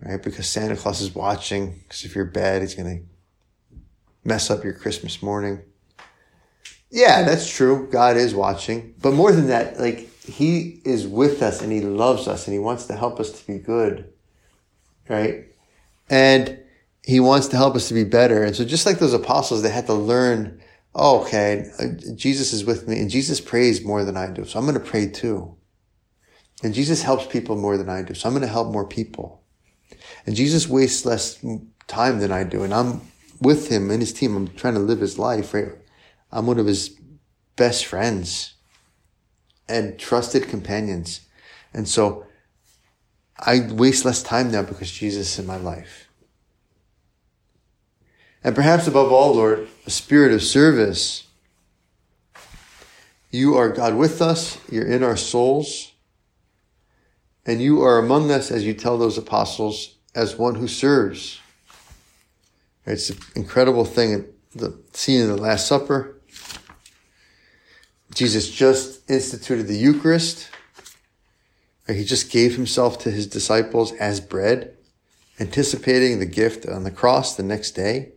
right? 0.00 0.22
Because 0.22 0.48
Santa 0.48 0.76
Claus 0.76 1.02
is 1.02 1.14
watching. 1.14 1.80
Because 1.80 2.06
if 2.06 2.14
you're 2.14 2.24
bad, 2.24 2.62
He's 2.62 2.74
going 2.74 3.00
to 3.00 3.78
mess 4.24 4.50
up 4.50 4.64
your 4.64 4.72
Christmas 4.72 5.22
morning. 5.22 5.60
Yeah, 6.90 7.22
that's 7.24 7.54
true. 7.54 7.86
God 7.92 8.16
is 8.16 8.34
watching. 8.34 8.94
But 8.98 9.12
more 9.12 9.30
than 9.30 9.48
that, 9.48 9.78
like 9.78 10.08
he 10.26 10.80
is 10.84 11.06
with 11.06 11.42
us 11.42 11.62
and 11.62 11.70
he 11.70 11.80
loves 11.80 12.26
us 12.26 12.46
and 12.46 12.54
he 12.54 12.58
wants 12.58 12.86
to 12.86 12.96
help 12.96 13.20
us 13.20 13.30
to 13.30 13.46
be 13.46 13.58
good. 13.58 14.12
Right? 15.08 15.44
And 16.10 16.58
he 17.04 17.20
wants 17.20 17.46
to 17.48 17.56
help 17.56 17.76
us 17.76 17.88
to 17.88 17.94
be 17.94 18.04
better. 18.04 18.42
And 18.42 18.54
so 18.54 18.64
just 18.64 18.86
like 18.86 18.98
those 18.98 19.14
apostles, 19.14 19.62
they 19.62 19.70
had 19.70 19.86
to 19.86 19.94
learn, 19.94 20.60
oh, 20.94 21.22
okay, 21.22 21.70
Jesus 22.16 22.52
is 22.52 22.64
with 22.64 22.88
me 22.88 22.98
and 22.98 23.08
Jesus 23.08 23.40
prays 23.40 23.84
more 23.84 24.04
than 24.04 24.16
I 24.16 24.28
do. 24.28 24.44
So 24.44 24.58
I'm 24.58 24.66
going 24.66 24.78
to 24.78 24.84
pray 24.84 25.06
too. 25.06 25.54
And 26.64 26.74
Jesus 26.74 27.02
helps 27.02 27.26
people 27.26 27.54
more 27.54 27.76
than 27.76 27.88
I 27.88 28.02
do. 28.02 28.14
So 28.14 28.28
I'm 28.28 28.34
going 28.34 28.46
to 28.46 28.52
help 28.52 28.72
more 28.72 28.86
people. 28.86 29.42
And 30.26 30.34
Jesus 30.34 30.68
wastes 30.68 31.04
less 31.04 31.44
time 31.86 32.18
than 32.18 32.32
I 32.32 32.42
do. 32.42 32.64
And 32.64 32.74
I'm 32.74 33.02
with 33.40 33.68
him 33.68 33.90
and 33.90 34.00
his 34.00 34.12
team. 34.12 34.34
I'm 34.34 34.48
trying 34.48 34.74
to 34.74 34.80
live 34.80 35.00
his 35.00 35.18
life, 35.18 35.54
right? 35.54 35.68
I'm 36.32 36.46
one 36.46 36.58
of 36.58 36.66
his 36.66 36.98
best 37.54 37.86
friends 37.86 38.55
and 39.68 39.98
trusted 39.98 40.48
companions. 40.48 41.20
And 41.74 41.88
so 41.88 42.26
I 43.38 43.68
waste 43.70 44.04
less 44.04 44.22
time 44.22 44.50
now 44.50 44.62
because 44.62 44.90
Jesus 44.90 45.34
is 45.34 45.38
in 45.38 45.46
my 45.46 45.56
life. 45.56 46.08
And 48.42 48.54
perhaps 48.54 48.86
above 48.86 49.10
all, 49.10 49.34
Lord, 49.34 49.68
a 49.86 49.90
spirit 49.90 50.32
of 50.32 50.42
service. 50.42 51.26
You 53.30 53.56
are 53.56 53.68
God 53.68 53.96
with 53.96 54.22
us. 54.22 54.58
You're 54.70 54.86
in 54.86 55.02
our 55.02 55.16
souls. 55.16 55.92
And 57.44 57.60
you 57.60 57.82
are 57.82 57.98
among 57.98 58.30
us, 58.30 58.50
as 58.50 58.64
you 58.64 58.72
tell 58.72 58.98
those 58.98 59.18
apostles, 59.18 59.96
as 60.14 60.36
one 60.36 60.54
who 60.54 60.68
serves. 60.68 61.40
It's 62.86 63.10
an 63.10 63.18
incredible 63.34 63.84
thing. 63.84 64.26
The 64.54 64.78
scene 64.92 65.20
in 65.20 65.28
the 65.28 65.36
Last 65.36 65.66
Supper. 65.66 66.15
Jesus 68.16 68.50
just 68.50 69.08
instituted 69.10 69.64
the 69.64 69.76
Eucharist. 69.76 70.48
He 71.86 72.02
just 72.02 72.32
gave 72.32 72.56
himself 72.56 72.98
to 73.00 73.10
his 73.10 73.26
disciples 73.26 73.92
as 73.92 74.20
bread, 74.20 74.76
anticipating 75.38 76.18
the 76.18 76.26
gift 76.26 76.66
on 76.66 76.82
the 76.82 76.90
cross 76.90 77.36
the 77.36 77.42
next 77.42 77.72
day. 77.72 78.12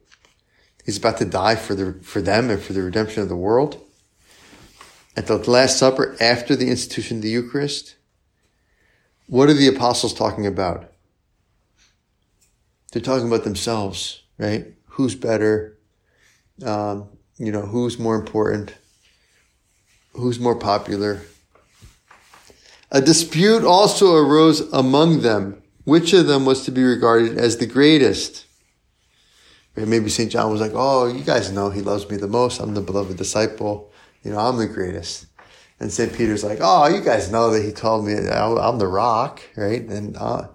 He's 0.86 0.98
about 0.98 1.18
to 1.18 1.26
die 1.26 1.56
for 1.56 1.76
the, 1.76 2.00
for 2.02 2.22
them 2.22 2.50
and 2.50 2.62
for 2.62 2.74
the 2.74 2.82
redemption 2.82 3.22
of 3.22 3.30
the 3.30 3.36
world. 3.36 3.80
At 5.18 5.28
the 5.28 5.38
Last 5.38 5.78
Supper, 5.78 6.16
after 6.22 6.56
the 6.56 6.70
institution 6.70 7.18
of 7.18 7.24
the 7.24 7.30
Eucharist, 7.30 7.96
what 9.28 9.50
are 9.50 9.54
the 9.54 9.68
apostles 9.68 10.14
talking 10.14 10.48
about? 10.48 10.92
They're 12.92 13.02
talking 13.02 13.28
about 13.28 13.44
themselves 13.44 14.24
right? 14.40 14.74
Who's 14.86 15.14
better? 15.14 15.78
Um, 16.66 17.10
you 17.38 17.52
know, 17.52 17.62
who's 17.62 18.00
more 18.00 18.16
important? 18.16 18.74
Who's 20.14 20.40
more 20.40 20.56
popular? 20.56 21.22
A 22.92 23.02
dispute 23.02 23.64
also 23.64 24.16
arose 24.16 24.62
among 24.74 25.22
them. 25.22 25.62
Which 25.84 26.14
of 26.14 26.28
them 26.28 26.46
was 26.46 26.66
to 26.66 26.72
be 26.72 26.84
regarded 26.84 27.38
as 27.38 27.58
the 27.58 27.66
greatest? 27.66 28.46
Maybe 29.76 30.10
St. 30.10 30.32
John 30.32 30.52
was 30.52 30.62
like, 30.62 30.74
oh, 30.76 31.08
you 31.08 31.24
guys 31.24 31.52
know 31.52 31.70
he 31.70 31.82
loves 31.82 32.10
me 32.10 32.18
the 32.18 32.28
most. 32.28 32.60
I'm 32.60 32.74
the 32.74 32.82
beloved 32.82 33.18
disciple. 33.18 33.92
You 34.24 34.32
know, 34.32 34.40
I'm 34.40 34.58
the 34.58 34.68
greatest. 34.68 35.28
And 35.80 35.92
St. 35.92 36.14
Peter's 36.14 36.44
like, 36.44 36.60
oh, 36.62 36.88
you 36.88 37.02
guys 37.02 37.32
know 37.32 37.52
that 37.52 37.64
he 37.64 37.72
told 37.72 38.06
me 38.06 38.14
I'm 38.14 38.80
the 38.80 38.88
rock, 38.88 39.42
right? 39.56 39.82
And 39.82 40.18
uh, 40.18 40.50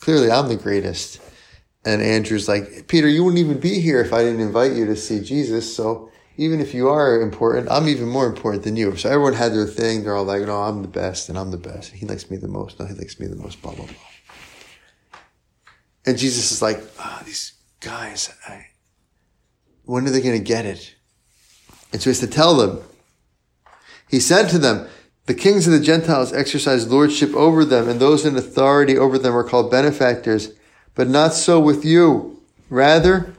clearly 0.00 0.30
I'm 0.30 0.48
the 0.48 0.56
greatest. 0.56 1.20
And 1.84 2.02
Andrew's 2.02 2.48
like, 2.48 2.88
Peter, 2.88 3.08
you 3.08 3.22
wouldn't 3.22 3.38
even 3.38 3.60
be 3.60 3.80
here 3.80 4.00
if 4.00 4.12
I 4.12 4.24
didn't 4.24 4.40
invite 4.40 4.72
you 4.72 4.86
to 4.86 4.96
see 4.96 5.20
Jesus. 5.20 5.74
So 5.74 6.10
even 6.36 6.60
if 6.60 6.74
you 6.74 6.88
are 6.88 7.20
important, 7.20 7.68
I'm 7.70 7.88
even 7.88 8.08
more 8.08 8.26
important 8.26 8.62
than 8.64 8.76
you. 8.76 8.96
So 8.96 9.08
everyone 9.08 9.32
had 9.32 9.52
their 9.52 9.66
thing. 9.66 10.02
They're 10.02 10.14
all 10.14 10.24
like, 10.24 10.42
no, 10.42 10.62
I'm 10.62 10.82
the 10.82 10.88
best 10.88 11.28
and 11.28 11.38
I'm 11.38 11.50
the 11.50 11.56
best. 11.56 11.92
He 11.92 12.06
likes 12.06 12.30
me 12.30 12.36
the 12.36 12.48
most. 12.48 12.78
No, 12.78 12.86
he 12.86 12.94
likes 12.94 13.18
me 13.18 13.26
the 13.26 13.36
most, 13.36 13.62
blah, 13.62 13.74
blah, 13.74 13.86
blah. 13.86 13.94
And 16.04 16.18
Jesus 16.18 16.52
is 16.52 16.62
like, 16.62 16.82
oh, 17.00 17.22
these 17.24 17.54
guys, 17.80 18.32
I, 18.46 18.66
when 19.84 20.06
are 20.06 20.10
they 20.10 20.20
going 20.20 20.38
to 20.38 20.44
get 20.44 20.66
it? 20.66 20.94
And 21.92 22.02
so 22.02 22.10
he 22.10 22.10
has 22.10 22.20
to 22.20 22.26
tell 22.26 22.56
them. 22.56 22.80
He 24.08 24.20
said 24.20 24.48
to 24.50 24.58
them, 24.58 24.86
the 25.26 25.34
kings 25.34 25.66
of 25.66 25.72
the 25.72 25.80
Gentiles 25.80 26.32
exercise 26.32 26.88
lordship 26.88 27.34
over 27.34 27.64
them, 27.64 27.88
and 27.88 27.98
those 27.98 28.24
in 28.24 28.36
authority 28.36 28.96
over 28.96 29.18
them 29.18 29.34
are 29.34 29.42
called 29.42 29.70
benefactors. 29.70 30.52
But 30.94 31.08
not 31.08 31.34
so 31.34 31.58
with 31.58 31.84
you. 31.84 32.40
Rather, 32.70 33.34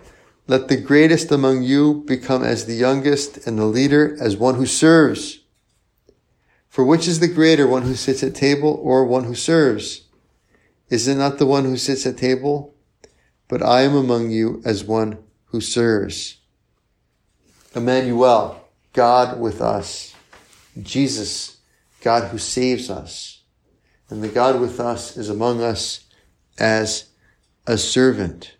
Let 0.47 0.69
the 0.69 0.77
greatest 0.77 1.29
among 1.29 1.63
you 1.63 2.05
become 2.07 2.41
as 2.43 2.65
the 2.65 2.75
youngest 2.75 3.45
and 3.45 3.59
the 3.59 3.65
leader 3.65 4.15
as 4.21 4.37
one 4.37 4.55
who 4.55 4.65
serves. 4.65 5.39
For 6.69 6.85
which 6.85 7.07
is 7.07 7.19
the 7.19 7.27
greater, 7.27 7.67
one 7.67 7.81
who 7.81 7.95
sits 7.95 8.23
at 8.23 8.35
table 8.35 8.79
or 8.81 9.03
one 9.03 9.25
who 9.25 9.35
serves? 9.35 10.03
Is 10.89 11.07
it 11.07 11.15
not 11.15 11.37
the 11.37 11.45
one 11.45 11.65
who 11.65 11.75
sits 11.75 12.05
at 12.05 12.17
table? 12.17 12.75
But 13.49 13.61
I 13.61 13.81
am 13.81 13.95
among 13.95 14.29
you 14.29 14.61
as 14.63 14.83
one 14.83 15.17
who 15.47 15.59
serves. 15.59 16.37
Emmanuel, 17.75 18.69
God 18.93 19.39
with 19.39 19.61
us. 19.61 20.15
Jesus, 20.81 21.57
God 22.01 22.29
who 22.29 22.37
saves 22.37 22.89
us. 22.89 23.41
And 24.09 24.23
the 24.23 24.29
God 24.29 24.61
with 24.61 24.79
us 24.79 25.17
is 25.17 25.29
among 25.29 25.61
us 25.61 26.05
as 26.57 27.09
a 27.65 27.77
servant. 27.77 28.56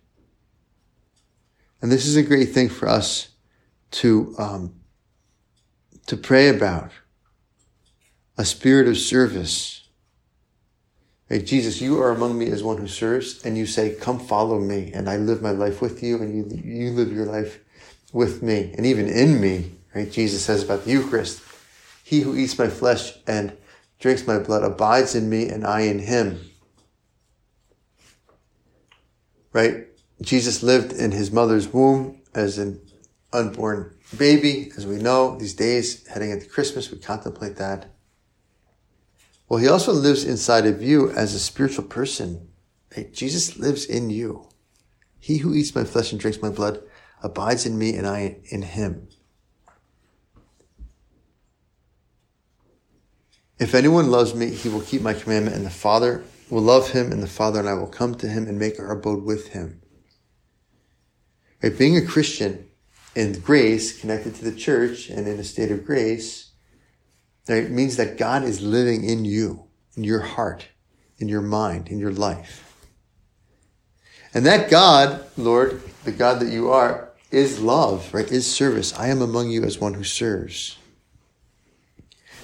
And 1.82 1.92
this 1.92 2.06
is 2.06 2.16
a 2.16 2.24
great 2.24 2.54
thing 2.54 2.70
for 2.70 2.88
us 2.88 3.30
to, 3.92 4.36
um, 4.38 4.76
to 6.08 6.18
pray 6.18 6.50
about. 6.50 6.92
A 8.38 8.46
spirit 8.46 8.88
of 8.88 8.98
service. 8.98 9.88
Hey, 11.28 11.42
Jesus, 11.42 11.82
you 11.82 12.00
are 12.02 12.12
among 12.12 12.38
me 12.38 12.48
as 12.48 12.64
one 12.64 12.78
who 12.78 12.88
serves, 12.88 13.44
and 13.44 13.58
you 13.58 13.66
say, 13.66 13.96
come 13.96 14.20
follow 14.20 14.60
me, 14.60 14.92
and 14.94 15.10
I 15.10 15.18
live 15.18 15.42
my 15.42 15.52
life 15.52 15.82
with 15.82 16.02
you, 16.02 16.22
and 16.22 16.36
you, 16.36 16.58
you 16.64 16.92
live 16.92 17.12
your 17.12 17.26
life 17.26 17.60
with 18.14 18.42
me, 18.42 18.74
and 18.78 18.86
even 18.86 19.08
in 19.08 19.42
me, 19.42 19.72
right? 19.94 20.10
Jesus 20.12 20.46
says 20.46 20.64
about 20.64 20.86
the 20.86 20.92
Eucharist, 20.92 21.42
he 22.04 22.22
who 22.22 22.36
eats 22.38 22.58
my 22.58 22.70
flesh 22.70 23.14
and 23.28 23.58
drinks 24.00 24.26
my 24.26 24.40
blood 24.40 24.64
abides 24.64 25.16
in 25.16 25.30
me, 25.30 25.50
and 25.50 25.66
I 25.66 25.82
in 25.82 26.00
him. 26.00 26.40
Right? 29.52 29.88
Jesus 30.22 30.64
lived 30.64 30.94
in 30.94 31.12
his 31.12 31.32
mother's 31.32 31.68
womb 31.72 32.22
as 32.34 32.58
an 32.58 32.82
unborn 33.32 33.94
baby, 34.18 34.72
as 34.78 34.86
we 34.88 34.98
know 34.98 35.38
these 35.38 35.54
days, 35.54 36.08
heading 36.08 36.32
into 36.32 36.48
Christmas, 36.48 36.90
we 36.90 36.98
contemplate 36.98 37.58
that. 37.58 37.92
Well, 39.50 39.60
he 39.60 39.68
also 39.68 39.94
lives 39.94 40.24
inside 40.24 40.66
of 40.66 40.82
you 40.82 41.10
as 41.12 41.34
a 41.34 41.40
spiritual 41.40 41.86
person. 41.86 42.50
Hey, 42.94 43.10
Jesus 43.14 43.58
lives 43.58 43.86
in 43.86 44.10
you. 44.10 44.50
He 45.20 45.38
who 45.38 45.54
eats 45.54 45.76
my 45.76 45.84
flesh 45.84 46.12
and 46.12 46.20
drinks 46.20 46.42
my 46.42 46.50
blood 46.50 46.82
abides 47.22 47.66
in 47.66 47.78
me 47.78 47.96
and 47.96 48.08
I 48.08 48.38
in 48.46 48.62
him. 48.62 49.08
If 53.60 53.74
anyone 53.74 54.12
loves 54.12 54.36
me, 54.36 54.52
he 54.52 54.70
will 54.70 54.82
keep 54.82 55.02
my 55.02 55.14
commandment 55.14 55.56
and 55.56 55.66
the 55.66 55.72
Father 55.72 56.24
will 56.50 56.62
love 56.62 56.92
him 56.92 57.12
and 57.12 57.24
the 57.24 57.28
Father 57.28 57.60
and 57.60 57.68
I 57.68 57.74
will 57.74 57.88
come 57.88 58.16
to 58.16 58.28
him 58.28 58.48
and 58.48 58.60
make 58.60 58.80
our 58.80 58.92
abode 58.92 59.24
with 59.24 59.50
him. 59.50 59.82
Right? 61.62 61.78
Being 61.78 61.98
a 61.98 62.06
Christian 62.06 62.68
in 63.16 63.40
grace, 63.40 64.00
connected 64.00 64.36
to 64.36 64.44
the 64.44 64.56
church 64.56 65.10
and 65.10 65.28
in 65.28 65.40
a 65.40 65.44
state 65.44 65.72
of 65.72 65.86
grace, 65.86 66.52
it 67.48 67.72
means 67.72 67.98
that 67.98 68.18
God 68.18 68.44
is 68.44 68.62
living 68.62 69.04
in 69.04 69.26
you, 69.26 69.64
in 69.96 70.04
your 70.04 70.20
heart, 70.20 70.68
in 71.18 71.28
your 71.28 71.42
mind, 71.42 71.88
in 71.88 72.00
your 72.00 72.12
life. 72.12 72.64
And 74.34 74.46
that 74.46 74.70
God, 74.70 75.26
Lord, 75.38 75.82
the 76.04 76.12
God 76.12 76.42
that 76.42 76.52
you 76.52 76.70
are, 76.70 77.10
is 77.32 77.60
love, 77.60 78.14
right? 78.14 78.30
Is 78.32 78.50
service. 78.50 78.94
I 78.98 79.08
am 79.08 79.22
among 79.22 79.50
you 79.50 79.64
as 79.64 79.80
one 79.80 79.94
who 79.94 80.04
serves. 80.04 80.78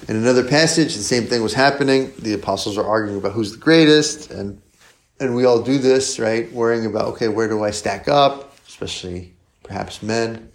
In 0.08 0.18
another 0.18 0.44
passage, 0.44 0.96
the 0.96 1.04
same 1.04 1.26
thing 1.26 1.42
was 1.42 1.54
happening. 1.54 2.12
The 2.20 2.34
apostles 2.34 2.78
are 2.78 2.86
arguing 2.86 3.18
about 3.18 3.32
who's 3.34 3.54
the 3.54 3.58
greatest, 3.58 4.32
and 4.32 4.62
and 5.20 5.36
we 5.36 5.46
all 5.46 5.62
do 5.62 5.78
this, 5.78 6.20
right? 6.20 6.52
Worrying 6.52 6.86
about, 6.86 7.06
okay, 7.10 7.30
where 7.30 7.48
do 7.48 7.64
I 7.64 7.72
stack 7.72 8.08
up? 8.10 8.53
Especially 8.74 9.36
perhaps 9.62 10.02
men, 10.02 10.52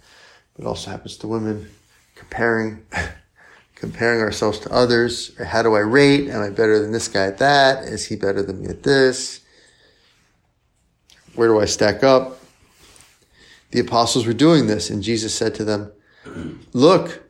but 0.57 0.65
also 0.65 0.91
happens 0.91 1.15
to 1.15 1.25
women, 1.25 1.69
comparing 2.15 2.85
comparing 3.75 4.19
ourselves 4.19 4.59
to 4.59 4.69
others. 4.73 5.33
How 5.37 5.61
do 5.61 5.73
I 5.73 5.79
rate? 5.79 6.27
Am 6.27 6.41
I 6.41 6.49
better 6.49 6.79
than 6.79 6.91
this 6.91 7.07
guy 7.07 7.27
at 7.27 7.37
that? 7.37 7.85
Is 7.85 8.07
he 8.07 8.17
better 8.17 8.43
than 8.43 8.61
me 8.61 8.67
at 8.67 8.83
this? 8.83 9.39
Where 11.33 11.47
do 11.47 11.61
I 11.61 11.65
stack 11.65 12.03
up? 12.03 12.41
The 13.71 13.79
apostles 13.79 14.27
were 14.27 14.33
doing 14.33 14.67
this, 14.67 14.89
and 14.89 15.01
Jesus 15.01 15.33
said 15.33 15.55
to 15.55 15.63
them, 15.63 15.93
Look, 16.73 17.23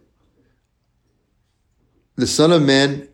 the 2.15 2.25
Son 2.25 2.51
of 2.51 2.63
Man 2.63 3.09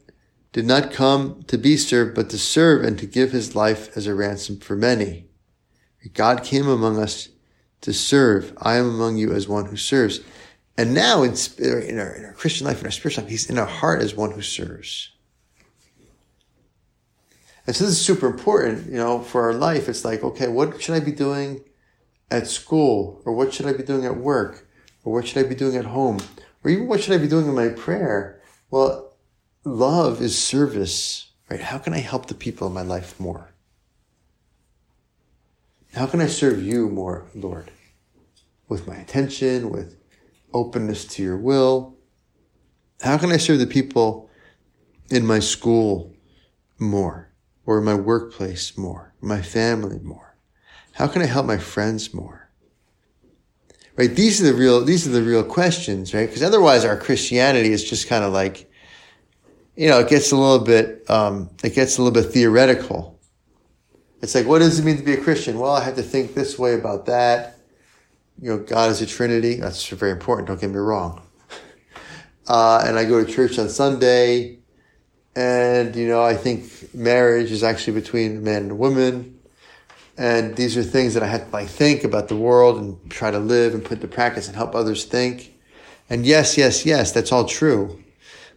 did 0.53 0.65
not 0.65 0.93
come 0.93 1.43
to 1.47 1.57
be 1.57 1.75
served, 1.75 2.15
but 2.15 2.29
to 2.29 2.37
serve 2.37 2.85
and 2.85 2.97
to 2.99 3.05
give 3.05 3.33
his 3.33 3.53
life 3.53 3.97
as 3.97 4.07
a 4.07 4.15
ransom 4.15 4.61
for 4.61 4.77
many. 4.77 5.25
God 6.13 6.41
came 6.41 6.69
among 6.69 6.97
us 6.97 7.27
to 7.85 7.93
serve. 7.93 8.51
I 8.59 8.77
am 8.77 8.89
among 8.89 9.17
you 9.17 9.31
as 9.31 9.47
one 9.47 9.65
who 9.65 9.77
serves. 9.77 10.19
And 10.75 10.93
now 10.93 11.21
in, 11.21 11.35
in, 11.59 11.99
our, 11.99 12.13
in 12.15 12.25
our 12.25 12.33
Christian 12.33 12.65
life, 12.65 12.81
in 12.81 12.87
our 12.87 12.91
spiritual 12.91 13.23
life, 13.23 13.31
he's 13.31 13.49
in 13.49 13.59
our 13.59 13.67
heart 13.67 14.01
as 14.01 14.15
one 14.15 14.31
who 14.31 14.41
serves. 14.41 15.11
And 17.67 17.75
so 17.75 17.85
this 17.85 17.93
is 17.93 18.01
super 18.01 18.25
important, 18.25 18.87
you 18.87 18.97
know, 18.97 19.21
for 19.21 19.43
our 19.43 19.53
life. 19.53 19.87
It's 19.87 20.03
like, 20.03 20.23
okay, 20.23 20.47
what 20.47 20.81
should 20.81 20.95
I 20.95 20.99
be 20.99 21.11
doing 21.11 21.61
at 22.31 22.47
school? 22.47 23.21
Or 23.23 23.33
what 23.33 23.53
should 23.53 23.67
I 23.67 23.73
be 23.73 23.83
doing 23.83 24.05
at 24.05 24.17
work? 24.17 24.67
Or 25.03 25.13
what 25.13 25.27
should 25.27 25.45
I 25.45 25.47
be 25.47 25.55
doing 25.55 25.75
at 25.75 25.85
home? 25.85 26.19
Or 26.63 26.71
even 26.71 26.87
what 26.87 27.01
should 27.01 27.13
I 27.13 27.19
be 27.19 27.27
doing 27.27 27.47
in 27.47 27.53
my 27.53 27.69
prayer? 27.69 28.41
Well, 28.71 29.15
love 29.63 30.21
is 30.21 30.35
service, 30.35 31.31
right? 31.51 31.59
How 31.59 31.77
can 31.77 31.93
I 31.93 31.99
help 31.99 32.25
the 32.25 32.33
people 32.33 32.65
in 32.65 32.73
my 32.73 32.81
life 32.81 33.19
more? 33.19 33.51
How 35.93 36.07
can 36.07 36.19
I 36.19 36.27
serve 36.27 36.61
you 36.61 36.89
more, 36.89 37.25
Lord? 37.35 37.71
With 38.67 38.87
my 38.87 38.95
attention, 38.95 39.69
with 39.69 39.95
openness 40.53 41.05
to 41.05 41.23
your 41.23 41.37
will? 41.37 41.97
How 43.01 43.17
can 43.17 43.31
I 43.31 43.37
serve 43.37 43.59
the 43.59 43.67
people 43.67 44.29
in 45.11 45.25
my 45.25 45.39
school 45.39 46.13
more, 46.79 47.31
or 47.65 47.77
in 47.77 47.83
my 47.83 47.93
workplace 47.93 48.77
more, 48.77 49.13
my 49.21 49.41
family 49.41 49.99
more? 49.99 50.37
How 50.93 51.07
can 51.07 51.21
I 51.21 51.25
help 51.25 51.45
my 51.45 51.57
friends 51.57 52.13
more? 52.13 52.49
Right? 53.97 54.13
These 54.15 54.41
are 54.41 54.45
the 54.45 54.53
real, 54.53 54.83
these 54.83 55.07
are 55.07 55.11
the 55.11 55.21
real 55.21 55.43
questions, 55.43 56.13
right? 56.13 56.27
Because 56.27 56.43
otherwise 56.43 56.83
our 56.83 56.97
Christianity 56.97 57.71
is 57.71 57.83
just 57.83 58.07
kind 58.07 58.23
of 58.23 58.33
like, 58.33 58.69
you 59.75 59.89
know, 59.89 59.99
it 59.99 60.09
gets 60.09 60.31
a 60.31 60.37
little 60.37 60.65
bit, 60.65 61.09
um, 61.09 61.49
it 61.63 61.75
gets 61.75 61.97
a 61.97 62.01
little 62.01 62.13
bit 62.13 62.31
theoretical. 62.31 63.19
It's 64.21 64.33
like, 64.33 64.47
what 64.47 64.59
does 64.59 64.79
it 64.79 64.85
mean 64.85 64.97
to 64.97 65.03
be 65.03 65.13
a 65.13 65.21
Christian? 65.21 65.59
Well, 65.59 65.71
I 65.71 65.83
have 65.83 65.95
to 65.97 66.03
think 66.03 66.33
this 66.33 66.57
way 66.57 66.73
about 66.73 67.05
that 67.05 67.54
you 68.41 68.49
know, 68.49 68.57
God 68.57 68.91
is 68.91 69.01
a 69.01 69.05
Trinity. 69.05 69.55
That's 69.55 69.87
very 69.87 70.11
important. 70.11 70.47
Don't 70.47 70.59
get 70.59 70.69
me 70.69 70.77
wrong. 70.77 71.21
Uh, 72.47 72.83
and 72.85 72.95
I 72.95 73.05
go 73.05 73.25
to 73.25 73.31
church 73.31 73.57
on 73.57 73.67
Sunday, 73.69 74.59
and 75.35 75.95
you 75.95 76.07
know, 76.07 76.23
I 76.23 76.35
think 76.35 76.93
marriage 76.93 77.51
is 77.51 77.63
actually 77.63 77.99
between 77.99 78.43
man 78.43 78.61
and 78.61 78.77
woman. 78.77 79.39
And 80.17 80.55
these 80.55 80.77
are 80.77 80.83
things 80.83 81.15
that 81.15 81.23
I 81.23 81.25
have 81.25 81.45
to 81.45 81.51
like 81.51 81.67
think 81.67 82.03
about 82.03 82.27
the 82.27 82.35
world 82.35 82.77
and 82.79 83.09
try 83.09 83.31
to 83.31 83.39
live 83.39 83.73
and 83.73 83.83
put 83.83 83.99
to 84.01 84.07
practice 84.07 84.45
and 84.45 84.55
help 84.55 84.75
others 84.75 85.05
think. 85.05 85.55
And 86.07 86.23
yes, 86.23 86.55
yes, 86.55 86.85
yes, 86.85 87.11
that's 87.11 87.31
all 87.31 87.45
true. 87.45 88.03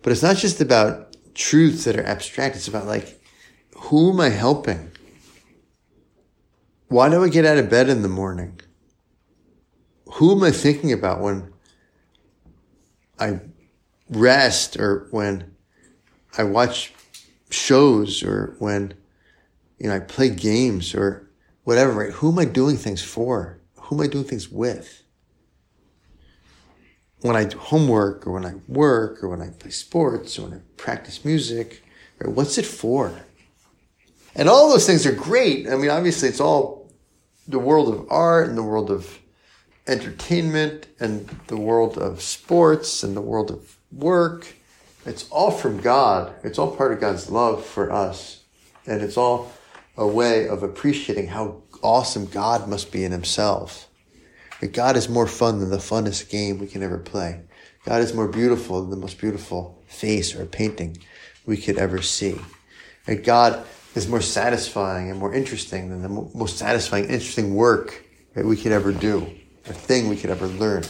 But 0.03 0.13
it's 0.13 0.23
not 0.23 0.37
just 0.37 0.61
about 0.61 1.17
truths 1.35 1.85
that 1.85 1.97
are 1.97 2.05
abstract. 2.05 2.57
It's 2.57 2.69
about 2.69 2.87
like, 2.87 3.21
who 3.75 4.13
am 4.13 4.21
I 4.21 4.29
helping? 4.29 4.91
Why 6.89 7.09
do 7.09 7.25
I 7.25 7.29
get 7.29 7.47
out 7.47 7.59
of 7.59 7.71
bed 7.71 7.89
in 7.89 8.03
the 8.03 8.09
morning? 8.09 8.61
Who 10.13 10.33
am 10.33 10.43
I 10.43 10.51
thinking 10.51 10.93
about 10.93 11.21
when 11.21 11.53
I 13.19 13.41
rest 14.11 14.77
or 14.77 15.07
when 15.11 15.55
I 16.37 16.45
watch 16.45 16.93
shows 17.51 18.23
or 18.23 18.57
when 18.59 18.95
you 19.79 19.89
know 19.89 19.97
I 19.97 20.01
play 20.01 20.31
games 20.31 20.95
or 20.95 21.29
whatever, 21.65 21.93
right? 21.93 22.13
Who 22.13 22.33
am 22.33 22.39
I 22.39 22.45
doing 22.45 22.77
things 22.77 23.03
for? 23.03 23.59
Who 23.77 23.97
am 23.97 24.03
I 24.03 24.07
doing 24.07 24.25
things 24.25 24.51
with? 24.51 25.03
When 27.21 27.37
I 27.37 27.45
do 27.45 27.59
homework 27.59 28.27
or 28.27 28.33
when 28.33 28.47
I 28.47 28.55
work 28.69 29.23
or 29.23 29.29
when 29.29 29.43
I 29.43 29.51
play 29.51 29.71
sports 29.71 30.39
or 30.39 30.43
when 30.43 30.55
I 30.55 30.61
practice 30.77 31.25
music, 31.25 31.83
right? 32.19 32.33
What's 32.33 32.59
it 32.59 32.67
for? 32.67 33.13
And 34.35 34.49
all 34.49 34.71
those 34.71 34.87
things 34.87 35.05
are 35.05 35.13
great. 35.13 35.69
I 35.69 35.77
mean, 35.77 35.91
obviously 35.91 36.29
it's 36.29 36.41
all 36.41 36.93
the 37.49 37.59
world 37.59 37.93
of 37.93 38.07
art 38.09 38.49
and 38.49 38.57
the 38.57 38.63
world 38.63 38.91
of 38.91 39.19
entertainment 39.89 40.87
and 41.01 41.29
the 41.47 41.57
world 41.57 41.99
of 41.99 42.21
sports 42.21 43.03
and 43.03 43.17
the 43.17 43.21
world 43.21 43.51
of 43.51 43.77
work. 43.91 44.55
It's 45.07 45.29
all 45.31 45.51
from 45.51 45.81
God. 45.81 46.35
It's 46.45 46.59
all 46.59 46.77
part 46.77 46.93
of 46.93 47.01
God's 47.01 47.31
love 47.31 47.65
for 47.65 47.91
us. 47.91 48.45
And 48.87 49.03
it's 49.03 49.17
all 49.17 49.53
a 49.97 50.07
way 50.07 50.47
of 50.49 50.63
appreciating 50.63 51.29
how 51.29 51.63
awesome 51.83 52.27
God 52.27 52.69
must 52.69 52.93
be 52.93 53.05
in 53.05 53.13
himself. 53.13 53.89
That 54.61 54.73
God 54.73 54.97
is 54.97 55.09
more 55.09 55.27
fun 55.27 55.61
than 55.61 55.71
the 55.71 55.79
funnest 55.79 56.31
game 56.31 56.59
we 56.59 56.67
can 56.67 56.83
ever 56.83 56.99
play. 56.99 57.43
God 57.85 58.01
is 58.01 58.13
more 58.13 58.29
beautiful 58.29 58.81
than 58.81 58.91
the 58.91 58.97
most 58.97 59.19
beautiful 59.19 59.83
face 59.87 60.35
or 60.35 60.45
painting 60.45 60.99
we 61.47 61.57
could 61.57 61.79
ever 61.79 62.03
see. 62.03 62.39
And 63.07 63.25
God 63.25 63.65
is 63.95 64.09
more 64.09 64.21
satisfying 64.21 65.11
and 65.11 65.19
more 65.19 65.33
interesting 65.33 65.89
than 65.89 66.03
the 66.03 66.09
most 66.09 66.59
satisfying, 66.59 67.05
interesting 67.05 67.55
work 67.55 68.05
that 68.35 68.45
we 68.45 68.57
could 68.57 68.73
ever 68.73 68.93
do. 68.93 69.31
Or 69.69 69.75
thing 69.75 70.09
we 70.09 70.17
could 70.17 70.31
ever 70.31 70.47
learn. 70.47 70.85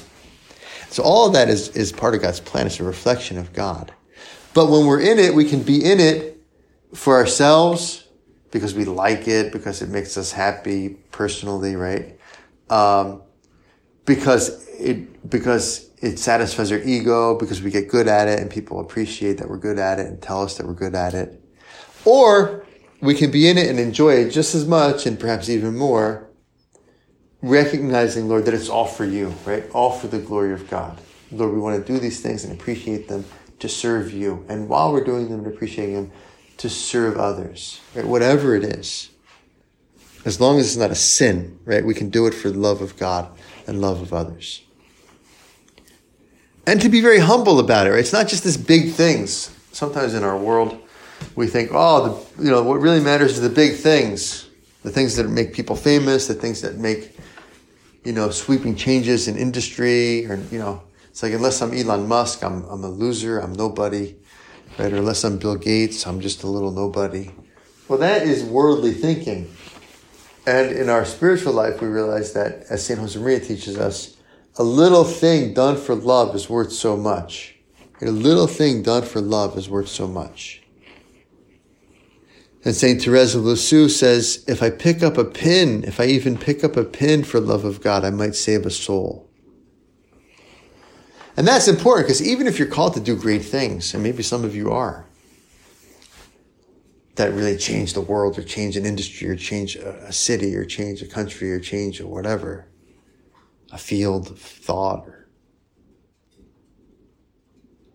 So 0.90 1.02
all 1.02 1.26
of 1.26 1.32
that 1.34 1.48
is, 1.48 1.68
is 1.70 1.92
part 1.92 2.14
of 2.14 2.22
God's 2.22 2.40
plan. 2.40 2.66
It's 2.66 2.80
a 2.80 2.84
reflection 2.84 3.38
of 3.38 3.52
God. 3.52 3.92
But 4.54 4.70
when 4.70 4.86
we're 4.86 5.00
in 5.00 5.18
it, 5.18 5.34
we 5.34 5.44
can 5.44 5.62
be 5.62 5.84
in 5.84 6.00
it 6.00 6.42
for 6.94 7.16
ourselves 7.16 8.08
because 8.50 8.74
we 8.74 8.84
like 8.86 9.28
it, 9.28 9.52
because 9.52 9.82
it 9.82 9.90
makes 9.90 10.16
us 10.16 10.32
happy 10.32 10.96
personally, 11.12 11.76
right? 11.76 12.18
Um, 12.70 13.22
because 14.06 14.66
it, 14.68 15.28
because 15.28 15.90
it 16.00 16.18
satisfies 16.18 16.72
our 16.72 16.78
ego, 16.78 17.36
because 17.38 17.60
we 17.60 17.70
get 17.70 17.88
good 17.88 18.08
at 18.08 18.28
it 18.28 18.40
and 18.40 18.50
people 18.50 18.80
appreciate 18.80 19.38
that 19.38 19.50
we're 19.50 19.58
good 19.58 19.78
at 19.78 19.98
it 19.98 20.06
and 20.06 20.22
tell 20.22 20.42
us 20.42 20.56
that 20.56 20.66
we're 20.66 20.72
good 20.72 20.94
at 20.94 21.12
it. 21.12 21.42
Or 22.04 22.64
we 23.00 23.14
can 23.14 23.30
be 23.30 23.48
in 23.48 23.58
it 23.58 23.68
and 23.68 23.78
enjoy 23.78 24.14
it 24.14 24.30
just 24.30 24.54
as 24.54 24.66
much 24.66 25.06
and 25.06 25.18
perhaps 25.20 25.48
even 25.48 25.76
more 25.76 26.27
recognizing, 27.42 28.28
Lord, 28.28 28.44
that 28.46 28.54
it's 28.54 28.68
all 28.68 28.86
for 28.86 29.04
you, 29.04 29.34
right? 29.44 29.68
All 29.72 29.92
for 29.92 30.08
the 30.08 30.18
glory 30.18 30.52
of 30.52 30.68
God. 30.68 31.00
Lord, 31.30 31.52
we 31.52 31.60
want 31.60 31.84
to 31.84 31.92
do 31.92 31.98
these 31.98 32.20
things 32.20 32.44
and 32.44 32.52
appreciate 32.52 33.08
them 33.08 33.24
to 33.58 33.68
serve 33.68 34.12
you. 34.12 34.44
And 34.48 34.68
while 34.68 34.92
we're 34.92 35.04
doing 35.04 35.28
them 35.28 35.44
and 35.44 35.46
appreciating 35.46 35.94
them, 35.94 36.12
to 36.58 36.68
serve 36.68 37.16
others, 37.16 37.80
right? 37.94 38.04
Whatever 38.04 38.54
it 38.56 38.64
is. 38.64 39.10
As 40.24 40.40
long 40.40 40.58
as 40.58 40.66
it's 40.66 40.76
not 40.76 40.90
a 40.90 40.96
sin, 40.96 41.58
right? 41.64 41.84
We 41.84 41.94
can 41.94 42.10
do 42.10 42.26
it 42.26 42.34
for 42.34 42.50
the 42.50 42.58
love 42.58 42.82
of 42.82 42.96
God 42.96 43.30
and 43.66 43.80
love 43.80 44.00
of 44.02 44.12
others. 44.12 44.62
And 46.66 46.80
to 46.82 46.88
be 46.88 47.00
very 47.00 47.20
humble 47.20 47.60
about 47.60 47.86
it, 47.86 47.90
right? 47.90 48.00
It's 48.00 48.12
not 48.12 48.28
just 48.28 48.44
this 48.44 48.56
big 48.56 48.92
things. 48.92 49.54
Sometimes 49.72 50.14
in 50.14 50.24
our 50.24 50.36
world, 50.36 50.78
we 51.34 51.46
think, 51.46 51.70
oh, 51.72 52.26
the, 52.36 52.44
you 52.44 52.50
know, 52.50 52.62
what 52.62 52.80
really 52.80 53.00
matters 53.00 53.32
is 53.34 53.40
the 53.40 53.48
big 53.48 53.76
things, 53.76 54.50
the 54.82 54.90
things 54.90 55.16
that 55.16 55.28
make 55.28 55.54
people 55.54 55.76
famous, 55.76 56.26
the 56.26 56.34
things 56.34 56.60
that 56.62 56.76
make 56.76 57.16
you 58.08 58.14
know, 58.14 58.30
sweeping 58.30 58.74
changes 58.74 59.28
in 59.28 59.36
industry 59.36 60.24
or, 60.24 60.36
you 60.50 60.58
know, 60.58 60.80
it's 61.10 61.22
like 61.22 61.34
unless 61.34 61.60
I'm 61.60 61.74
Elon 61.74 62.08
Musk, 62.08 62.42
I'm, 62.42 62.64
I'm 62.64 62.82
a 62.82 62.88
loser, 62.88 63.38
I'm 63.38 63.52
nobody, 63.52 64.16
right? 64.78 64.90
Or 64.90 64.96
unless 64.96 65.24
I'm 65.24 65.36
Bill 65.36 65.56
Gates, 65.56 66.06
I'm 66.06 66.18
just 66.22 66.42
a 66.42 66.46
little 66.46 66.70
nobody. 66.70 67.30
Well, 67.86 67.98
that 67.98 68.22
is 68.26 68.42
worldly 68.42 68.92
thinking. 68.92 69.54
And 70.46 70.74
in 70.74 70.88
our 70.88 71.04
spiritual 71.04 71.52
life, 71.52 71.82
we 71.82 71.88
realize 71.88 72.32
that, 72.32 72.64
as 72.70 72.82
St. 72.82 72.98
Josemaria 72.98 73.46
teaches 73.46 73.76
us, 73.76 74.16
a 74.56 74.62
little 74.62 75.04
thing 75.04 75.52
done 75.52 75.76
for 75.76 75.94
love 75.94 76.34
is 76.34 76.48
worth 76.48 76.72
so 76.72 76.96
much. 76.96 77.56
A 78.00 78.06
little 78.06 78.46
thing 78.46 78.82
done 78.82 79.02
for 79.02 79.20
love 79.20 79.58
is 79.58 79.68
worth 79.68 79.88
so 79.88 80.08
much. 80.08 80.62
And 82.64 82.74
St. 82.74 83.00
Therese 83.00 83.34
of 83.34 83.44
Lisieux 83.44 83.88
says, 83.88 84.44
if 84.48 84.62
I 84.62 84.70
pick 84.70 85.02
up 85.02 85.16
a 85.16 85.24
pin, 85.24 85.84
if 85.84 86.00
I 86.00 86.06
even 86.06 86.36
pick 86.36 86.64
up 86.64 86.76
a 86.76 86.84
pin 86.84 87.22
for 87.22 87.38
love 87.38 87.64
of 87.64 87.80
God, 87.80 88.04
I 88.04 88.10
might 88.10 88.34
save 88.34 88.66
a 88.66 88.70
soul. 88.70 89.28
And 91.36 91.46
that's 91.46 91.68
important 91.68 92.08
because 92.08 92.20
even 92.20 92.48
if 92.48 92.58
you're 92.58 92.66
called 92.66 92.94
to 92.94 93.00
do 93.00 93.14
great 93.14 93.44
things, 93.44 93.94
and 93.94 94.02
maybe 94.02 94.24
some 94.24 94.44
of 94.44 94.56
you 94.56 94.72
are, 94.72 95.06
that 97.14 97.32
really 97.32 97.56
change 97.56 97.94
the 97.94 98.00
world 98.00 98.36
or 98.38 98.42
change 98.42 98.76
an 98.76 98.84
industry 98.84 99.28
or 99.28 99.36
change 99.36 99.76
a, 99.76 100.12
city 100.12 100.56
or 100.56 100.64
change 100.64 101.00
a 101.00 101.06
country 101.06 101.52
or 101.52 101.60
change 101.60 102.00
whatever, 102.00 102.66
a 103.70 103.78
field 103.78 104.30
of 104.30 104.40
thought 104.40 105.06
or 105.06 105.28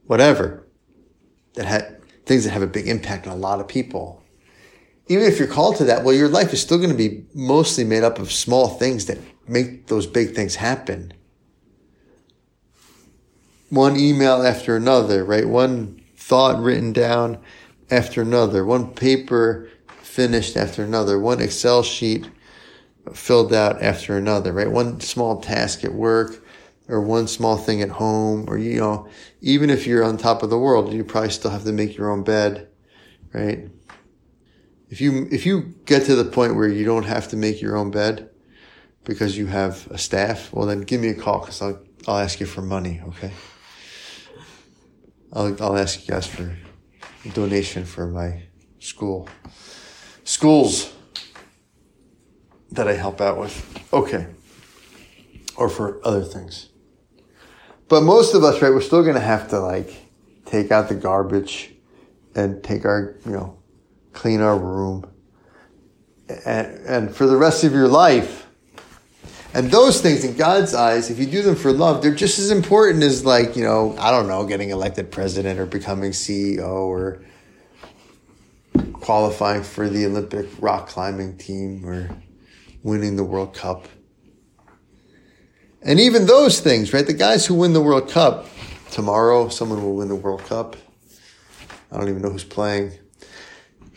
whatever, 0.05 0.65
that 1.55 1.65
had 1.65 2.01
things 2.25 2.45
that 2.45 2.51
have 2.51 2.61
a 2.61 2.67
big 2.67 2.87
impact 2.87 3.27
on 3.27 3.33
a 3.33 3.39
lot 3.39 3.59
of 3.59 3.67
people 3.67 4.22
even 5.07 5.25
if 5.25 5.37
you're 5.39 5.47
called 5.47 5.77
to 5.77 5.85
that, 5.85 6.03
well, 6.03 6.15
your 6.15 6.29
life 6.29 6.53
is 6.53 6.61
still 6.61 6.77
going 6.77 6.89
to 6.89 6.95
be 6.95 7.25
mostly 7.33 7.83
made 7.83 8.03
up 8.03 8.19
of 8.19 8.31
small 8.31 8.69
things 8.69 9.05
that 9.05 9.17
make 9.47 9.87
those 9.87 10.07
big 10.07 10.33
things 10.33 10.55
happen. 10.55 11.13
One 13.69 13.97
email 13.97 14.43
after 14.43 14.75
another, 14.75 15.25
right? 15.25 15.47
One 15.47 16.01
thought 16.15 16.61
written 16.61 16.93
down 16.93 17.39
after 17.91 18.21
another, 18.21 18.63
one 18.65 18.93
paper 18.93 19.69
finished 20.01 20.55
after 20.55 20.83
another, 20.83 21.19
one 21.19 21.41
Excel 21.41 21.83
sheet 21.83 22.29
filled 23.13 23.53
out 23.53 23.81
after 23.81 24.15
another, 24.15 24.53
right? 24.53 24.71
One 24.71 25.01
small 25.01 25.41
task 25.41 25.83
at 25.83 25.93
work 25.93 26.43
or 26.87 27.01
one 27.01 27.27
small 27.27 27.57
thing 27.57 27.81
at 27.81 27.89
home, 27.89 28.45
or, 28.47 28.57
you 28.57 28.79
know, 28.79 29.07
even 29.41 29.69
if 29.69 29.87
you're 29.87 30.03
on 30.03 30.17
top 30.17 30.43
of 30.43 30.49
the 30.49 30.59
world, 30.59 30.93
you 30.93 31.03
probably 31.03 31.29
still 31.29 31.51
have 31.51 31.63
to 31.63 31.71
make 31.71 31.97
your 31.97 32.11
own 32.11 32.23
bed, 32.23 32.67
right? 33.33 33.69
If 34.93 35.01
you 35.01 35.27
if 35.31 35.43
you 35.43 35.73
get 35.85 36.05
to 36.05 36.15
the 36.15 36.23
point 36.23 36.55
where 36.55 36.67
you 36.67 36.85
don't 36.85 37.05
have 37.05 37.27
to 37.29 37.35
make 37.35 37.59
your 37.63 37.75
own 37.75 37.89
bed 37.89 38.29
because 39.05 39.35
you 39.35 39.47
have 39.47 39.87
a 39.89 39.97
staff, 39.97 40.53
well 40.53 40.67
then 40.67 40.81
give 40.81 41.01
me 41.01 41.07
a 41.07 41.15
call 41.15 41.39
because 41.39 41.63
I'll 41.63 41.79
I'll 42.07 42.19
ask 42.19 42.39
you 42.39 42.45
for 42.45 42.61
money. 42.61 43.01
Okay. 43.07 43.31
I'll 45.33 45.63
I'll 45.63 45.77
ask 45.77 45.99
you 46.01 46.13
guys 46.13 46.27
for 46.27 46.55
a 47.25 47.29
donation 47.29 47.85
for 47.85 48.05
my 48.05 48.43
school 48.77 49.27
schools 50.25 50.93
that 52.69 52.87
I 52.87 52.93
help 52.93 53.19
out 53.19 53.39
with. 53.39 53.55
Okay. 53.91 54.27
Or 55.57 55.69
for 55.69 56.05
other 56.05 56.23
things. 56.23 56.69
But 57.89 58.01
most 58.01 58.35
of 58.35 58.43
us, 58.43 58.61
right, 58.61 58.69
we're 58.69 58.81
still 58.81 59.03
to 59.03 59.19
have 59.19 59.49
to 59.49 59.59
like 59.59 59.91
take 60.45 60.69
out 60.69 60.87
the 60.87 60.95
garbage 60.95 61.73
and 62.35 62.63
take 62.63 62.85
our, 62.85 63.15
you 63.25 63.31
know, 63.31 63.62
clean 64.13 64.41
our 64.41 64.57
room, 64.57 65.05
and, 66.45 66.67
and 66.85 67.15
for 67.15 67.27
the 67.27 67.35
rest 67.35 67.63
of 67.63 67.73
your 67.73 67.87
life. 67.87 68.47
And 69.55 69.69
those 69.69 70.01
things 70.01 70.23
in 70.23 70.35
God's 70.35 70.73
eyes, 70.73 71.11
if 71.11 71.19
you 71.19 71.27
do 71.27 71.43
them 71.43 71.55
for 71.55 71.71
love, 71.71 72.01
they're 72.01 72.15
just 72.15 72.39
as 72.39 72.49
important 72.49 73.03
as 73.03 73.23
like, 73.23 73.55
you 73.55 73.63
know, 73.63 73.95
I 73.99 74.09
don't 74.09 74.27
know, 74.27 74.45
getting 74.47 74.71
elected 74.71 75.11
president 75.11 75.59
or 75.59 75.67
becoming 75.67 76.11
CEO 76.11 76.67
or 76.67 77.23
qualifying 78.93 79.61
for 79.61 79.89
the 79.89 80.07
Olympic 80.07 80.47
rock 80.59 80.87
climbing 80.87 81.37
team 81.37 81.85
or 81.85 82.09
winning 82.81 83.15
the 83.15 83.23
World 83.23 83.53
Cup. 83.53 83.87
And 85.83 85.99
even 85.99 86.25
those 86.25 86.59
things, 86.59 86.93
right? 86.93 87.05
The 87.05 87.13
guys 87.13 87.45
who 87.45 87.53
win 87.53 87.73
the 87.73 87.81
World 87.81 88.09
Cup, 88.09 88.47
tomorrow 88.89 89.49
someone 89.49 89.83
will 89.83 89.95
win 89.95 90.07
the 90.07 90.15
World 90.15 90.43
Cup. 90.45 90.77
I 91.91 91.97
don't 91.97 92.09
even 92.09 92.23
know 92.23 92.29
who's 92.29 92.43
playing. 92.43 92.93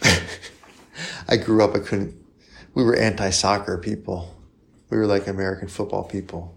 I 1.28 1.36
grew 1.36 1.62
up, 1.62 1.74
I 1.74 1.80
couldn't, 1.80 2.14
we 2.74 2.84
were 2.84 2.96
anti 2.96 3.30
soccer 3.30 3.78
people. 3.78 4.34
We 4.90 4.98
were 4.98 5.06
like 5.06 5.26
American 5.26 5.68
football 5.68 6.04
people, 6.04 6.56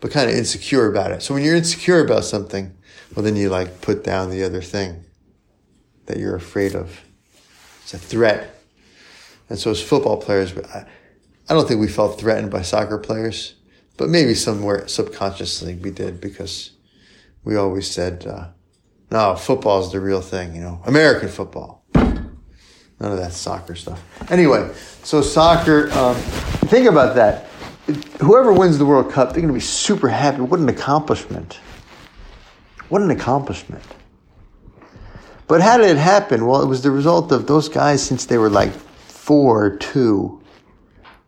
but 0.00 0.12
kind 0.12 0.30
of 0.30 0.36
insecure 0.36 0.88
about 0.88 1.10
it. 1.10 1.22
So 1.22 1.34
when 1.34 1.42
you're 1.42 1.56
insecure 1.56 2.04
about 2.04 2.24
something, 2.24 2.76
well, 3.14 3.24
then 3.24 3.36
you 3.36 3.48
like 3.48 3.80
put 3.80 4.04
down 4.04 4.30
the 4.30 4.44
other 4.44 4.62
thing 4.62 5.04
that 6.06 6.18
you're 6.18 6.36
afraid 6.36 6.74
of. 6.74 7.00
It's 7.82 7.94
a 7.94 7.98
threat. 7.98 8.54
And 9.48 9.58
so 9.58 9.70
as 9.70 9.82
football 9.82 10.18
players, 10.18 10.56
I, 10.56 10.86
I 11.48 11.54
don't 11.54 11.66
think 11.66 11.80
we 11.80 11.88
felt 11.88 12.20
threatened 12.20 12.50
by 12.50 12.62
soccer 12.62 12.98
players, 12.98 13.54
but 13.96 14.08
maybe 14.08 14.34
somewhere 14.34 14.86
subconsciously 14.86 15.74
we 15.76 15.90
did 15.90 16.20
because 16.20 16.72
we 17.44 17.56
always 17.56 17.90
said, 17.90 18.26
uh, 18.26 18.48
no, 19.10 19.34
football 19.34 19.80
is 19.80 19.90
the 19.90 20.00
real 20.00 20.20
thing, 20.20 20.54
you 20.54 20.60
know, 20.60 20.82
American 20.84 21.28
football. 21.28 21.77
None 23.00 23.12
of 23.12 23.18
that 23.18 23.32
soccer 23.32 23.76
stuff. 23.76 24.02
Anyway, 24.30 24.72
so 25.04 25.22
soccer, 25.22 25.90
um, 25.92 26.16
think 26.66 26.86
about 26.88 27.14
that. 27.14 27.46
Whoever 28.20 28.52
wins 28.52 28.76
the 28.76 28.84
World 28.84 29.12
Cup, 29.12 29.28
they're 29.28 29.40
going 29.40 29.48
to 29.48 29.54
be 29.54 29.60
super 29.60 30.08
happy. 30.08 30.40
What 30.40 30.58
an 30.60 30.68
accomplishment. 30.68 31.60
What 32.88 33.02
an 33.02 33.10
accomplishment. 33.10 33.84
But 35.46 35.62
how 35.62 35.78
did 35.78 35.90
it 35.90 35.96
happen? 35.96 36.46
Well, 36.46 36.60
it 36.60 36.66
was 36.66 36.82
the 36.82 36.90
result 36.90 37.32
of 37.32 37.46
those 37.46 37.68
guys 37.68 38.02
since 38.02 38.26
they 38.26 38.36
were 38.36 38.50
like 38.50 38.72
four 38.72 39.64
or 39.64 39.76
two, 39.76 40.42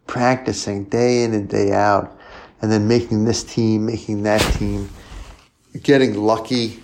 practicing 0.07 0.85
day 0.85 1.23
in 1.23 1.33
and 1.33 1.49
day 1.49 1.73
out, 1.73 2.19
and 2.61 2.71
then 2.71 2.89
making 2.89 3.25
this 3.25 3.45
team, 3.45 3.87
making 3.87 4.25
that 4.25 4.41
team, 4.55 4.91
getting 5.83 6.21
lucky, 6.21 6.83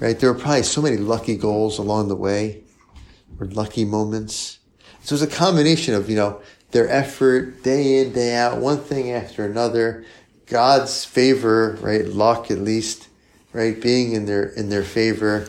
right? 0.00 0.18
There 0.18 0.32
were 0.32 0.38
probably 0.38 0.62
so 0.62 0.82
many 0.82 0.96
lucky 0.96 1.36
goals 1.36 1.78
along 1.78 2.08
the 2.08 2.16
way 2.16 2.64
or 3.40 3.46
lucky 3.46 3.84
moments. 3.84 4.58
So 5.02 5.14
it's 5.14 5.24
a 5.24 5.28
combination 5.28 5.94
of, 5.94 6.10
you 6.10 6.16
know, 6.16 6.40
their 6.72 6.88
effort 6.88 7.62
day 7.62 7.98
in, 7.98 8.12
day 8.12 8.34
out, 8.34 8.58
one 8.58 8.78
thing 8.78 9.12
after 9.12 9.44
another, 9.44 10.04
God's 10.46 11.04
favor, 11.04 11.78
right? 11.80 12.06
Luck 12.06 12.50
at 12.50 12.58
least, 12.58 13.08
right? 13.52 13.80
Being 13.80 14.12
in 14.12 14.26
their, 14.26 14.48
in 14.48 14.68
their 14.68 14.82
favor, 14.82 15.48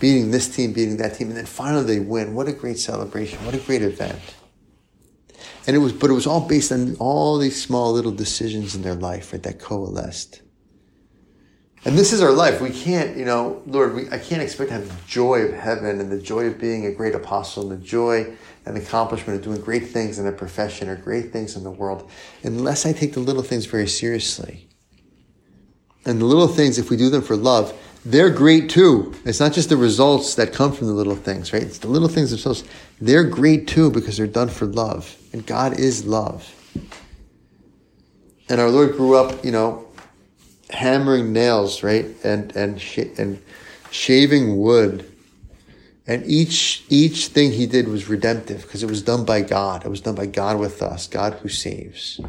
beating 0.00 0.30
this 0.30 0.54
team, 0.54 0.72
beating 0.72 0.98
that 0.98 1.14
team, 1.14 1.28
and 1.28 1.36
then 1.36 1.46
finally 1.46 1.84
they 1.84 2.00
win. 2.00 2.34
What 2.34 2.48
a 2.48 2.52
great 2.52 2.78
celebration. 2.78 3.44
What 3.44 3.54
a 3.54 3.58
great 3.58 3.82
event. 3.82 4.20
And 5.66 5.74
it 5.74 5.80
was, 5.80 5.92
but 5.92 6.10
it 6.10 6.14
was 6.14 6.26
all 6.26 6.46
based 6.46 6.70
on 6.70 6.96
all 6.96 7.38
these 7.38 7.60
small 7.60 7.92
little 7.92 8.12
decisions 8.12 8.74
in 8.74 8.82
their 8.82 8.94
life, 8.94 9.32
right? 9.32 9.42
That 9.42 9.58
coalesced. 9.58 10.42
And 11.86 11.96
this 11.96 12.12
is 12.12 12.20
our 12.20 12.32
life. 12.32 12.60
We 12.60 12.70
can't, 12.70 13.16
you 13.16 13.24
know, 13.24 13.62
Lord, 13.64 13.94
we, 13.94 14.10
I 14.10 14.18
can't 14.18 14.42
expect 14.42 14.70
to 14.70 14.74
have 14.74 14.88
the 14.88 15.06
joy 15.06 15.42
of 15.42 15.52
heaven 15.52 16.00
and 16.00 16.10
the 16.10 16.20
joy 16.20 16.46
of 16.46 16.58
being 16.58 16.84
a 16.84 16.90
great 16.90 17.14
apostle 17.14 17.70
and 17.70 17.80
the 17.80 17.84
joy 17.84 18.36
and 18.66 18.76
accomplishment 18.76 19.38
of 19.38 19.44
doing 19.44 19.60
great 19.60 19.86
things 19.86 20.18
in 20.18 20.26
a 20.26 20.32
profession 20.32 20.88
or 20.88 20.96
great 20.96 21.32
things 21.32 21.54
in 21.54 21.62
the 21.62 21.70
world 21.70 22.10
unless 22.42 22.86
I 22.86 22.92
take 22.92 23.12
the 23.12 23.20
little 23.20 23.44
things 23.44 23.66
very 23.66 23.86
seriously. 23.86 24.66
And 26.04 26.20
the 26.20 26.24
little 26.24 26.48
things, 26.48 26.76
if 26.76 26.90
we 26.90 26.96
do 26.96 27.08
them 27.08 27.22
for 27.22 27.36
love, 27.36 27.72
they're 28.04 28.30
great 28.30 28.68
too. 28.68 29.14
It's 29.24 29.38
not 29.38 29.52
just 29.52 29.68
the 29.68 29.76
results 29.76 30.34
that 30.34 30.52
come 30.52 30.72
from 30.72 30.88
the 30.88 30.92
little 30.92 31.14
things, 31.14 31.52
right? 31.52 31.62
It's 31.62 31.78
the 31.78 31.86
little 31.86 32.08
things 32.08 32.30
themselves. 32.30 32.64
They're 33.00 33.22
great 33.22 33.68
too 33.68 33.92
because 33.92 34.16
they're 34.16 34.26
done 34.26 34.48
for 34.48 34.66
love. 34.66 35.16
And 35.32 35.46
God 35.46 35.78
is 35.78 36.04
love. 36.04 36.52
And 38.48 38.60
our 38.60 38.70
Lord 38.70 38.96
grew 38.96 39.16
up, 39.16 39.44
you 39.44 39.52
know, 39.52 39.85
hammering 40.70 41.32
nails, 41.32 41.82
right? 41.82 42.06
And, 42.24 42.54
and, 42.56 42.80
sh- 42.80 42.98
and 43.18 43.42
shaving 43.90 44.58
wood. 44.58 45.10
And 46.06 46.24
each, 46.26 46.84
each 46.88 47.28
thing 47.28 47.52
he 47.52 47.66
did 47.66 47.88
was 47.88 48.08
redemptive 48.08 48.62
because 48.62 48.82
it 48.82 48.88
was 48.88 49.02
done 49.02 49.24
by 49.24 49.40
God. 49.40 49.84
It 49.84 49.88
was 49.88 50.00
done 50.00 50.14
by 50.14 50.26
God 50.26 50.58
with 50.58 50.82
us, 50.82 51.08
God 51.08 51.34
who 51.34 51.48
saves. 51.48 52.20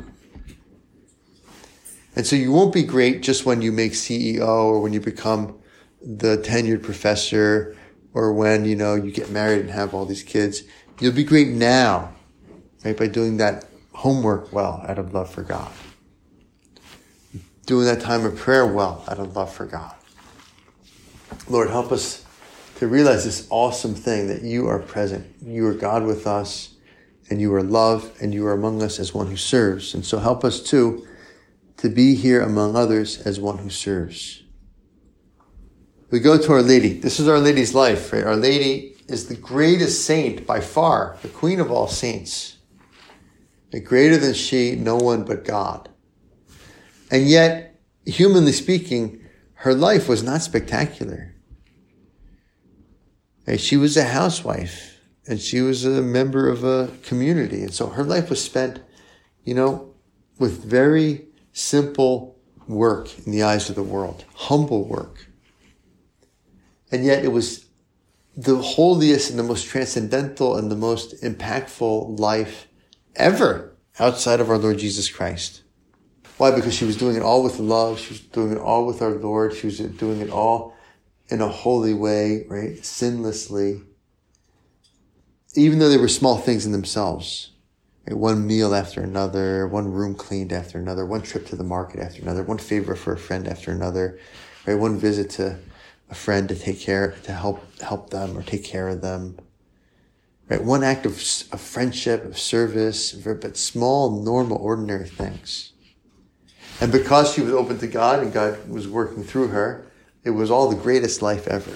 And 2.15 2.25
so 2.25 2.35
you 2.35 2.51
won't 2.51 2.73
be 2.73 2.81
great 2.81 3.21
just 3.21 3.45
when 3.45 3.61
you 3.61 3.71
make 3.71 3.91
CEO 3.91 4.47
or 4.47 4.79
when 4.79 4.93
you 4.93 4.99
become 4.99 5.59
the 6.01 6.37
tenured 6.37 6.81
professor 6.81 7.75
or 8.13 8.33
when, 8.33 8.65
you 8.65 8.75
know, 8.75 8.95
you 8.95 9.11
get 9.11 9.29
married 9.29 9.61
and 9.61 9.69
have 9.69 9.93
all 9.93 10.05
these 10.05 10.23
kids. 10.23 10.63
You'll 10.99 11.13
be 11.13 11.23
great 11.23 11.49
now, 11.49 12.15
right? 12.83 12.97
By 12.97 13.05
doing 13.05 13.37
that 13.37 13.65
homework 13.93 14.51
well 14.51 14.83
out 14.87 14.97
of 14.97 15.13
love 15.13 15.29
for 15.29 15.43
God. 15.43 15.71
Doing 17.67 17.85
that 17.85 18.01
time 18.01 18.25
of 18.25 18.35
prayer 18.35 18.65
well 18.65 19.03
out 19.07 19.19
of 19.19 19.35
love 19.35 19.53
for 19.53 19.65
God. 19.65 19.93
Lord, 21.47 21.69
help 21.69 21.91
us 21.91 22.25
to 22.77 22.87
realize 22.87 23.23
this 23.23 23.45
awesome 23.51 23.93
thing 23.93 24.27
that 24.29 24.41
you 24.41 24.67
are 24.67 24.79
present. 24.79 25.35
You 25.39 25.67
are 25.67 25.75
God 25.75 26.03
with 26.03 26.25
us 26.25 26.73
and 27.29 27.39
you 27.39 27.53
are 27.53 27.61
love 27.61 28.17
and 28.19 28.33
you 28.33 28.47
are 28.47 28.53
among 28.53 28.81
us 28.81 28.99
as 28.99 29.13
one 29.13 29.27
who 29.27 29.37
serves. 29.37 29.93
And 29.93 30.03
so 30.03 30.17
help 30.17 30.43
us 30.43 30.59
too 30.59 31.05
to 31.77 31.89
be 31.89 32.15
here 32.15 32.41
among 32.41 32.75
others 32.75 33.21
as 33.21 33.39
one 33.39 33.59
who 33.59 33.69
serves 33.69 34.41
we 36.09 36.19
go 36.19 36.37
to 36.37 36.53
Our 36.53 36.61
Lady. 36.61 36.93
This 36.93 37.19
is 37.19 37.27
Our 37.27 37.39
Lady's 37.39 37.75
life, 37.75 38.13
right? 38.13 38.23
Our 38.23 38.37
Lady 38.37 38.95
is 39.09 39.27
the 39.27 39.35
greatest 39.35 40.05
saint 40.05 40.47
by 40.47 40.61
far, 40.61 41.17
the 41.21 41.27
queen 41.27 41.59
of 41.59 41.69
all 41.69 41.87
saints. 41.87 42.57
And 43.73 43.85
greater 43.85 44.17
than 44.17 44.33
she, 44.33 44.75
no 44.75 44.95
one 44.95 45.23
but 45.23 45.43
God. 45.43 45.89
And 47.09 47.27
yet, 47.27 47.79
humanly 48.05 48.51
speaking, 48.51 49.21
her 49.55 49.73
life 49.73 50.07
was 50.07 50.23
not 50.23 50.41
spectacular. 50.41 51.33
She 53.57 53.77
was 53.77 53.95
a 53.95 54.03
housewife 54.03 54.99
and 55.25 55.39
she 55.39 55.61
was 55.61 55.85
a 55.85 56.01
member 56.01 56.49
of 56.49 56.63
a 56.63 56.91
community. 57.03 57.63
And 57.63 57.73
so 57.73 57.87
her 57.87 58.03
life 58.03 58.29
was 58.29 58.43
spent, 58.43 58.81
you 59.45 59.53
know, 59.53 59.93
with 60.37 60.63
very 60.63 61.27
simple 61.53 62.37
work 62.67 63.09
in 63.25 63.31
the 63.31 63.43
eyes 63.43 63.69
of 63.69 63.75
the 63.75 63.83
world, 63.83 64.25
humble 64.35 64.83
work. 64.83 65.27
And 66.91 67.05
yet 67.05 67.23
it 67.23 67.29
was 67.29 67.65
the 68.35 68.57
holiest 68.57 69.29
and 69.29 69.39
the 69.39 69.43
most 69.43 69.65
transcendental 69.65 70.57
and 70.57 70.69
the 70.69 70.75
most 70.75 71.21
impactful 71.23 72.19
life 72.19 72.67
ever 73.15 73.75
outside 73.99 74.39
of 74.39 74.49
our 74.49 74.57
Lord 74.57 74.77
Jesus 74.77 75.09
Christ. 75.09 75.63
Why? 76.37 76.51
Because 76.51 76.73
she 76.75 76.85
was 76.85 76.97
doing 76.97 77.15
it 77.15 77.23
all 77.23 77.43
with 77.43 77.59
love. 77.59 77.99
She 77.99 78.09
was 78.09 78.19
doing 78.19 78.51
it 78.51 78.59
all 78.59 78.85
with 78.85 79.01
our 79.01 79.11
Lord. 79.11 79.55
She 79.55 79.67
was 79.67 79.79
doing 79.79 80.21
it 80.21 80.29
all 80.29 80.75
in 81.29 81.41
a 81.41 81.47
holy 81.47 81.93
way, 81.93 82.45
right? 82.47 82.77
Sinlessly. 82.77 83.83
Even 85.55 85.79
though 85.79 85.89
they 85.89 85.97
were 85.97 86.07
small 86.07 86.37
things 86.37 86.65
in 86.65 86.71
themselves. 86.71 87.51
Right? 88.07 88.17
One 88.17 88.45
meal 88.45 88.75
after 88.75 89.01
another, 89.01 89.67
one 89.67 89.91
room 89.91 90.13
cleaned 90.13 90.53
after 90.53 90.77
another, 90.77 91.05
one 91.05 91.23
trip 91.23 91.47
to 91.47 91.55
the 91.55 91.63
market 91.63 91.99
after 91.99 92.21
another, 92.21 92.43
one 92.43 92.59
favor 92.59 92.95
for 92.95 93.13
a 93.13 93.17
friend 93.17 93.47
after 93.47 93.71
another, 93.71 94.19
right? 94.65 94.75
One 94.75 94.97
visit 94.97 95.31
to 95.31 95.57
a 96.09 96.15
friend 96.15 96.47
to 96.49 96.55
take 96.55 96.79
care, 96.79 97.15
to 97.23 97.33
help, 97.33 97.81
help 97.81 98.11
them 98.11 98.37
or 98.37 98.43
take 98.43 98.63
care 98.63 98.87
of 98.87 99.01
them. 99.01 99.37
Right? 100.47 100.63
One 100.63 100.83
act 100.83 101.05
of, 101.05 101.13
of 101.51 101.59
friendship, 101.59 102.23
of 102.23 102.37
service, 102.37 103.11
but 103.11 103.57
small, 103.57 104.23
normal, 104.23 104.57
ordinary 104.57 105.09
things. 105.09 105.73
And 106.79 106.91
because 106.91 107.33
she 107.33 107.41
was 107.41 107.53
open 107.53 107.79
to 107.79 107.87
God 107.87 108.21
and 108.21 108.31
God 108.31 108.69
was 108.69 108.87
working 108.87 109.23
through 109.23 109.47
her, 109.47 109.85
it 110.23 110.31
was 110.31 110.51
all 110.51 110.69
the 110.69 110.75
greatest 110.75 111.21
life 111.21 111.47
ever. 111.47 111.73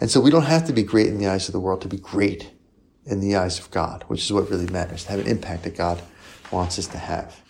And 0.00 0.10
so 0.10 0.20
we 0.20 0.30
don't 0.30 0.42
have 0.42 0.66
to 0.66 0.72
be 0.72 0.82
great 0.82 1.08
in 1.08 1.18
the 1.18 1.26
eyes 1.26 1.48
of 1.48 1.52
the 1.52 1.60
world 1.60 1.80
to 1.82 1.88
be 1.88 1.96
great 1.96 2.52
in 3.06 3.20
the 3.20 3.36
eyes 3.36 3.58
of 3.58 3.70
God, 3.70 4.04
which 4.08 4.22
is 4.22 4.32
what 4.32 4.50
really 4.50 4.66
matters, 4.66 5.04
to 5.04 5.10
have 5.10 5.20
an 5.20 5.26
impact 5.26 5.64
that 5.64 5.76
God 5.76 6.02
wants 6.50 6.78
us 6.78 6.86
to 6.88 6.98
have. 6.98 7.40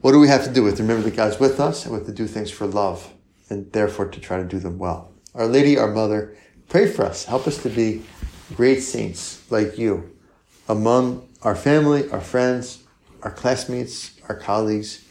What 0.00 0.12
do 0.12 0.20
we 0.20 0.28
have 0.28 0.44
to 0.44 0.52
do 0.52 0.62
with? 0.62 0.80
Remember 0.80 1.02
that 1.02 1.16
God's 1.16 1.40
with 1.40 1.60
us 1.60 1.84
and 1.84 1.92
we 1.92 1.98
have 1.98 2.06
to 2.06 2.12
do 2.12 2.26
things 2.26 2.50
for 2.50 2.66
love 2.66 3.12
and 3.48 3.70
therefore 3.72 4.06
to 4.06 4.20
try 4.20 4.36
to 4.36 4.44
do 4.44 4.58
them 4.58 4.78
well. 4.78 5.12
Our 5.34 5.46
Lady, 5.46 5.78
our 5.78 5.90
Mother, 5.90 6.36
pray 6.68 6.86
for 6.90 7.04
us. 7.04 7.24
Help 7.24 7.46
us 7.46 7.62
to 7.62 7.70
be 7.70 8.02
great 8.54 8.80
saints 8.80 9.50
like 9.50 9.78
you 9.78 10.14
among 10.68 11.28
our 11.42 11.56
family, 11.56 12.08
our 12.10 12.20
friends, 12.20 12.82
our 13.22 13.30
classmates, 13.30 14.20
our 14.28 14.34
colleagues, 14.34 15.03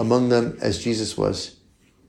among 0.00 0.30
them 0.30 0.56
as 0.60 0.82
Jesus 0.82 1.16
was, 1.16 1.56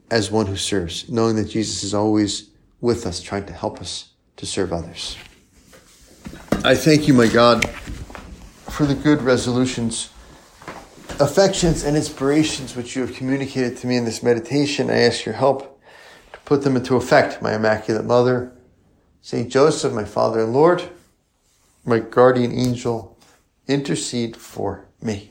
as 0.10 0.32
one 0.32 0.48
who 0.48 0.56
serves, 0.56 1.10
knowing 1.10 1.36
that 1.36 1.50
Jesus 1.50 1.84
is 1.84 1.94
always 1.94 2.50
with 2.80 3.06
us, 3.06 3.22
trying 3.22 3.46
to 3.46 3.54
help 3.54 3.80
us 3.80 4.14
to 4.38 4.46
serve 4.46 4.74
others. 4.74 5.18
I 6.64 6.74
thank 6.74 7.08
you, 7.08 7.14
my 7.14 7.28
God, 7.28 7.70
for 8.70 8.86
the 8.86 8.96
good 8.96 9.22
resolutions 9.22 10.10
affections 11.20 11.84
and 11.84 11.96
inspirations 11.96 12.76
which 12.76 12.96
you 12.96 13.04
have 13.04 13.14
communicated 13.14 13.78
to 13.78 13.88
me 13.88 13.96
in 13.96 14.06
this 14.06 14.24
meditation, 14.24 14.90
I 14.90 15.02
ask 15.02 15.26
your 15.26 15.36
help 15.36 15.80
to 16.34 16.40
put 16.40 16.64
them 16.64 16.76
into 16.76 16.96
effect, 16.96 17.42
my 17.42 17.54
Immaculate 17.54 18.06
Mother, 18.06 18.54
Saint 19.22 19.52
Joseph, 19.52 19.94
my 19.94 20.06
Father 20.06 20.42
and 20.42 20.54
Lord, 20.54 20.90
my 21.86 22.00
guardian 22.00 22.52
angel, 22.52 23.20
intercede 23.68 24.36
for 24.36 24.88
me. 25.02 25.31